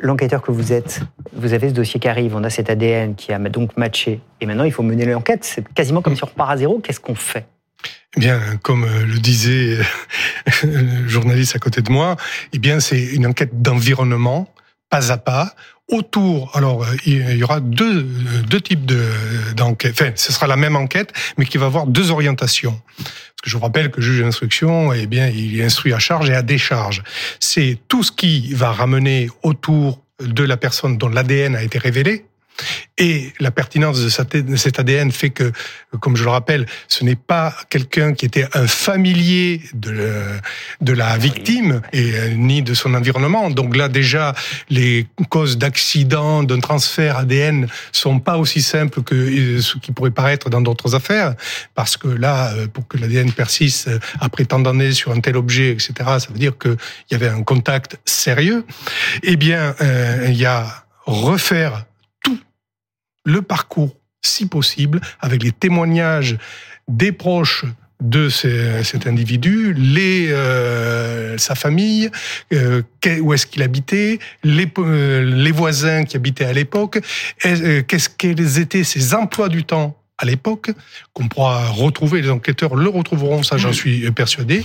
l'enquêteur 0.00 0.42
que 0.42 0.50
vous 0.50 0.72
êtes, 0.72 1.00
vous 1.32 1.52
avez 1.52 1.68
ce 1.68 1.74
dossier 1.74 2.00
qui 2.00 2.08
arrive, 2.08 2.34
on 2.34 2.42
a 2.42 2.50
cet 2.50 2.70
ADN 2.70 3.14
qui 3.14 3.32
a 3.32 3.38
donc 3.38 3.76
matché, 3.76 4.20
et 4.40 4.46
maintenant 4.46 4.64
il 4.64 4.72
faut 4.72 4.82
mener 4.82 5.04
l'enquête. 5.04 5.44
C'est 5.44 5.66
quasiment 5.72 6.02
comme 6.02 6.16
si 6.16 6.24
on 6.24 6.26
repart 6.26 6.50
à 6.50 6.56
zéro. 6.56 6.80
Qu'est-ce 6.80 7.00
qu'on 7.00 7.14
fait? 7.14 7.46
Eh 8.16 8.20
bien, 8.20 8.40
comme 8.62 8.84
euh, 8.84 9.06
le 9.06 9.18
disait 9.18 9.78
le 10.64 11.06
journaliste 11.06 11.54
à 11.54 11.58
côté 11.58 11.80
de 11.80 11.92
moi, 11.92 12.16
eh 12.52 12.58
bien, 12.58 12.80
c'est 12.80 13.00
une 13.00 13.26
enquête 13.26 13.62
d'environnement, 13.62 14.52
pas 14.88 15.12
à 15.12 15.16
pas, 15.16 15.54
autour. 15.88 16.50
Alors, 16.56 16.82
euh, 16.82 16.96
il 17.06 17.36
y 17.36 17.42
aura 17.44 17.60
deux, 17.60 18.02
deux 18.02 18.60
types 18.60 18.90
d'enquêtes. 19.56 19.92
enfin, 20.00 20.12
ce 20.16 20.32
sera 20.32 20.46
la 20.46 20.56
même 20.56 20.76
enquête, 20.76 21.12
mais 21.38 21.44
qui 21.44 21.58
va 21.58 21.66
avoir 21.66 21.86
deux 21.86 22.10
orientations. 22.10 22.80
Parce 23.40 23.44
que 23.44 23.50
je 23.52 23.56
vous 23.56 23.62
rappelle 23.62 23.90
que 23.90 24.00
le 24.00 24.02
juge 24.02 24.20
d'instruction, 24.20 24.92
eh 24.92 25.06
bien, 25.06 25.28
il 25.28 25.58
est 25.58 25.64
instruit 25.64 25.94
à 25.94 25.98
charge 25.98 26.28
et 26.28 26.34
à 26.34 26.42
décharge. 26.42 27.02
C'est 27.38 27.78
tout 27.88 28.02
ce 28.02 28.12
qui 28.12 28.52
va 28.52 28.70
ramener 28.70 29.30
autour 29.42 30.02
de 30.20 30.44
la 30.44 30.58
personne 30.58 30.98
dont 30.98 31.08
l'ADN 31.08 31.56
a 31.56 31.62
été 31.62 31.78
révélé, 31.78 32.26
et 32.98 33.32
la 33.40 33.50
pertinence 33.50 34.00
de 34.00 34.56
cet 34.56 34.78
ADN 34.78 35.10
fait 35.10 35.30
que, 35.30 35.52
comme 36.00 36.16
je 36.16 36.24
le 36.24 36.30
rappelle, 36.30 36.66
ce 36.88 37.04
n'est 37.04 37.16
pas 37.16 37.54
quelqu'un 37.70 38.12
qui 38.12 38.26
était 38.26 38.46
un 38.52 38.66
familier 38.66 39.62
de, 39.74 40.12
de 40.80 40.92
la 40.92 41.16
victime 41.16 41.80
et 41.92 42.12
euh, 42.14 42.28
ni 42.34 42.62
de 42.62 42.74
son 42.74 42.94
environnement. 42.94 43.50
Donc 43.50 43.76
là, 43.76 43.88
déjà, 43.88 44.34
les 44.68 45.06
causes 45.28 45.58
d'accident, 45.58 46.42
d'un 46.42 46.60
transfert 46.60 47.16
ADN 47.16 47.68
sont 47.92 48.18
pas 48.18 48.36
aussi 48.36 48.62
simples 48.62 49.02
que 49.02 49.14
euh, 49.14 49.60
ce 49.60 49.78
qui 49.78 49.92
pourrait 49.92 50.10
paraître 50.10 50.50
dans 50.50 50.60
d'autres 50.60 50.94
affaires, 50.94 51.34
parce 51.74 51.96
que 51.96 52.08
là, 52.08 52.52
euh, 52.52 52.66
pour 52.66 52.86
que 52.86 52.98
l'ADN 52.98 53.32
persiste 53.32 53.90
après 54.20 54.44
tant 54.44 54.60
d'années 54.60 54.92
sur 54.92 55.12
un 55.12 55.20
tel 55.20 55.36
objet, 55.36 55.70
etc., 55.70 55.92
ça 55.96 56.28
veut 56.30 56.38
dire 56.38 56.58
qu'il 56.58 56.76
y 57.10 57.14
avait 57.14 57.28
un 57.28 57.42
contact 57.42 57.98
sérieux. 58.04 58.64
Eh 59.22 59.36
bien, 59.36 59.74
il 60.26 60.36
y 60.36 60.44
a 60.44 60.84
refaire 61.06 61.84
le 63.30 63.42
parcours, 63.42 63.96
si 64.22 64.46
possible, 64.46 65.00
avec 65.20 65.42
les 65.42 65.52
témoignages 65.52 66.36
des 66.88 67.12
proches 67.12 67.64
de 68.00 68.28
cet 68.30 69.06
individu, 69.06 69.74
les, 69.74 70.28
euh, 70.30 71.36
sa 71.38 71.54
famille, 71.54 72.10
euh, 72.52 72.82
où 73.20 73.34
est-ce 73.34 73.46
qu'il 73.46 73.62
habitait, 73.62 74.18
les, 74.42 74.66
euh, 74.78 75.22
les 75.22 75.52
voisins 75.52 76.04
qui 76.04 76.16
habitaient 76.16 76.46
à 76.46 76.52
l'époque, 76.52 77.00
qu'est-ce 77.42 78.08
quels 78.08 78.58
étaient 78.58 78.84
ses 78.84 79.14
emplois 79.14 79.48
du 79.48 79.64
temps 79.64 79.96
à 80.16 80.24
l'époque, 80.26 80.70
qu'on 81.14 81.28
pourra 81.28 81.66
retrouver, 81.68 82.20
les 82.20 82.30
enquêteurs 82.30 82.76
le 82.76 82.88
retrouveront, 82.90 83.42
ça 83.42 83.56
j'en 83.56 83.72
suis 83.72 84.10
persuadé. 84.10 84.64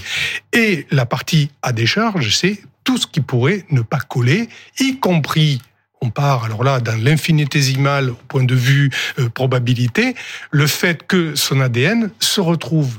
Et 0.52 0.86
la 0.92 1.06
partie 1.06 1.50
à 1.62 1.72
décharge, 1.72 2.36
c'est 2.36 2.60
tout 2.84 2.98
ce 2.98 3.08
qui 3.08 3.22
pourrait 3.22 3.66
ne 3.72 3.82
pas 3.82 4.00
coller, 4.00 4.50
y 4.80 4.98
compris 5.00 5.62
on 6.02 6.10
part 6.10 6.46
alors 6.46 6.64
là 6.64 6.80
dans 6.80 7.02
l'infinitésimal 7.02 8.12
au 8.12 8.18
point 8.28 8.44
de 8.44 8.56
vue 8.56 8.92
euh, 9.20 9.30
probabilité, 9.30 10.16
le 10.52 10.68
fait 10.68 11.06
que 11.08 11.36
son 11.36 11.62
ADN 11.62 12.12
se 12.20 12.42
retrouve 12.42 12.98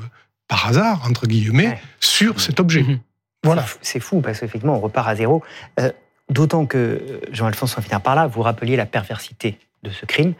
par 0.49 0.69
hasard, 0.69 1.03
entre 1.09 1.27
guillemets, 1.27 1.81
sur 2.01 2.41
cet 2.41 2.61
objet. 2.61 2.83
Mhm. 2.83 3.01
Voilà. 3.43 3.65
C'est 3.81 4.01
fou, 4.01 4.21
parce 4.21 4.41
qu'effectivement, 4.41 4.77
on 4.77 4.81
repart 4.81 5.09
à 5.09 5.15
zéro. 5.15 5.43
Euh, 5.81 5.91
d'autant 6.31 6.67
que, 6.67 6.79
euh, 6.79 7.21
Jean-Alphonse, 7.33 7.77
en 7.79 7.83
finir 7.83 8.01
par 8.01 8.15
là, 8.15 8.27
vous 8.27 8.43
rappeliez 8.43 8.77
la 8.77 8.87
perversité 8.87 9.59
de 9.83 9.91
ce 9.91 10.05
crime. 10.07 10.35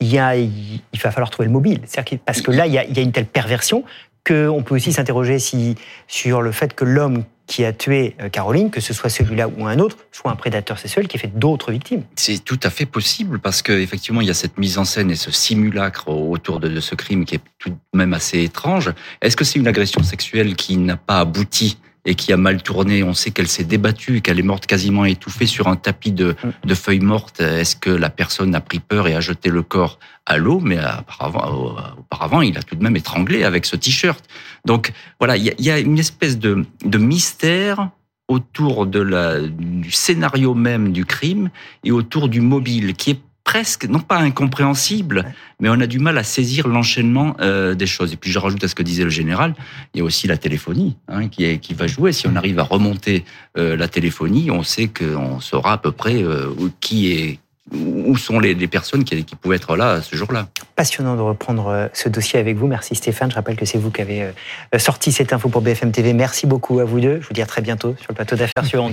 Il, 0.00 0.08
y 0.08 0.18
a, 0.18 0.36
il, 0.36 0.80
va 1.02 1.10
falloir 1.10 1.30
trouver 1.30 1.46
le 1.46 1.52
mobile. 1.52 1.82
Parce 2.24 2.40
que 2.40 2.50
là, 2.50 2.66
il 2.66 2.72
y 2.72 2.78
a, 2.78 2.84
il 2.84 2.96
y 2.96 3.00
a 3.00 3.02
une 3.02 3.12
telle 3.12 3.26
perversion 3.26 3.84
qu'on 4.26 4.62
peut 4.62 4.74
aussi 4.74 4.92
s'interroger 4.92 5.38
si, 5.38 5.76
sur 6.06 6.42
le 6.42 6.52
fait 6.52 6.74
que 6.74 6.84
l'homme 6.84 7.24
qui 7.50 7.64
a 7.64 7.72
tué 7.72 8.14
euh, 8.20 8.28
Caroline, 8.28 8.70
que 8.70 8.80
ce 8.80 8.94
soit 8.94 9.10
celui-là 9.10 9.48
ou 9.48 9.66
un 9.66 9.80
autre, 9.80 9.96
soit 10.12 10.30
un 10.30 10.36
prédateur 10.36 10.78
sexuel 10.78 11.08
qui 11.08 11.16
a 11.16 11.20
fait 11.20 11.36
d'autres 11.36 11.72
victimes. 11.72 12.04
C'est 12.14 12.44
tout 12.44 12.60
à 12.62 12.70
fait 12.70 12.86
possible 12.86 13.40
parce 13.40 13.60
qu'effectivement, 13.60 14.20
il 14.20 14.28
y 14.28 14.30
a 14.30 14.34
cette 14.34 14.56
mise 14.56 14.78
en 14.78 14.84
scène 14.84 15.10
et 15.10 15.16
ce 15.16 15.32
simulacre 15.32 16.08
autour 16.08 16.60
de 16.60 16.78
ce 16.78 16.94
crime 16.94 17.24
qui 17.24 17.34
est 17.34 17.40
tout 17.58 17.70
de 17.70 17.76
même 17.92 18.14
assez 18.14 18.44
étrange. 18.44 18.92
Est-ce 19.20 19.36
que 19.36 19.44
c'est 19.44 19.58
une 19.58 19.66
agression 19.66 20.02
sexuelle 20.04 20.54
qui 20.54 20.76
n'a 20.76 20.96
pas 20.96 21.18
abouti 21.18 21.76
et 22.04 22.14
qui 22.14 22.32
a 22.32 22.36
mal 22.36 22.62
tourné. 22.62 23.02
On 23.02 23.14
sait 23.14 23.30
qu'elle 23.30 23.48
s'est 23.48 23.64
débattue 23.64 24.20
qu'elle 24.20 24.38
est 24.38 24.44
morte 24.44 24.66
quasiment 24.66 25.04
étouffée 25.04 25.46
sur 25.46 25.68
un 25.68 25.76
tapis 25.76 26.12
de, 26.12 26.36
mm. 26.42 26.68
de 26.68 26.74
feuilles 26.74 27.00
mortes. 27.00 27.40
Est-ce 27.40 27.76
que 27.76 27.90
la 27.90 28.10
personne 28.10 28.54
a 28.54 28.60
pris 28.60 28.80
peur 28.80 29.08
et 29.08 29.14
a 29.14 29.20
jeté 29.20 29.50
le 29.50 29.62
corps 29.62 29.98
à 30.26 30.38
l'eau? 30.38 30.60
Mais 30.60 30.78
auparavant, 30.78 31.76
auparavant, 31.98 32.42
il 32.42 32.56
a 32.58 32.62
tout 32.62 32.76
de 32.76 32.82
même 32.82 32.96
étranglé 32.96 33.44
avec 33.44 33.66
ce 33.66 33.76
t-shirt. 33.76 34.24
Donc 34.64 34.92
voilà, 35.18 35.36
il 35.36 35.54
y 35.58 35.70
a, 35.70 35.78
une 35.78 35.98
espèce 35.98 36.38
de, 36.38 36.64
de 36.84 36.98
mystère 36.98 37.90
autour 38.28 38.86
de 38.86 39.00
la, 39.00 39.40
du 39.40 39.90
scénario 39.90 40.54
même 40.54 40.92
du 40.92 41.04
crime 41.04 41.50
et 41.82 41.90
autour 41.90 42.28
du 42.28 42.40
mobile, 42.40 42.94
qui 42.94 43.10
est 43.10 43.20
presque, 43.44 43.86
non 43.86 44.00
pas 44.00 44.18
incompréhensible, 44.18 45.24
mais 45.60 45.68
on 45.68 45.80
a 45.80 45.86
du 45.86 45.98
mal 45.98 46.18
à 46.18 46.24
saisir 46.24 46.68
l'enchaînement 46.68 47.36
euh, 47.40 47.74
des 47.74 47.86
choses. 47.86 48.12
Et 48.12 48.16
puis 48.16 48.30
je 48.30 48.38
rajoute 48.38 48.62
à 48.64 48.68
ce 48.68 48.74
que 48.74 48.82
disait 48.82 49.04
le 49.04 49.10
général, 49.10 49.54
il 49.94 49.98
y 49.98 50.00
a 50.00 50.04
aussi 50.04 50.26
la 50.26 50.36
téléphonie 50.36 50.96
hein, 51.08 51.28
qui, 51.28 51.44
est, 51.44 51.58
qui 51.58 51.74
va 51.74 51.86
jouer. 51.86 52.12
Si 52.12 52.26
on 52.26 52.36
arrive 52.36 52.58
à 52.58 52.62
remonter 52.62 53.24
euh, 53.58 53.76
la 53.76 53.88
téléphonie, 53.88 54.50
on 54.50 54.62
sait 54.62 54.88
qu'on 54.88 55.40
saura 55.40 55.74
à 55.74 55.78
peu 55.78 55.92
près 55.92 56.22
euh, 56.22 56.54
qui 56.80 57.12
est 57.12 57.38
où 57.72 58.16
sont 58.16 58.40
les, 58.40 58.54
personnes 58.66 59.04
qui, 59.04 59.24
qui, 59.24 59.36
pouvaient 59.36 59.54
être 59.54 59.76
là 59.76 60.02
ce 60.02 60.16
jour-là. 60.16 60.48
Passionnant 60.74 61.14
de 61.14 61.20
reprendre 61.20 61.88
ce 61.92 62.08
dossier 62.08 62.40
avec 62.40 62.56
vous. 62.56 62.66
Merci 62.66 62.96
Stéphane. 62.96 63.30
Je 63.30 63.36
rappelle 63.36 63.54
que 63.54 63.64
c'est 63.64 63.78
vous 63.78 63.92
qui 63.92 64.00
avez 64.00 64.32
sorti 64.76 65.12
cette 65.12 65.32
info 65.32 65.48
pour 65.48 65.60
BFM 65.60 65.92
TV. 65.92 66.12
Merci 66.12 66.48
beaucoup 66.48 66.80
à 66.80 66.84
vous 66.84 66.98
deux. 66.98 67.20
Je 67.20 67.28
vous 67.28 67.32
dis 67.32 67.42
à 67.42 67.46
très 67.46 67.62
bientôt 67.62 67.94
sur 68.00 68.06
le 68.08 68.16
plateau 68.16 68.34
d'affaires 68.34 68.64
suivantes. 68.64 68.88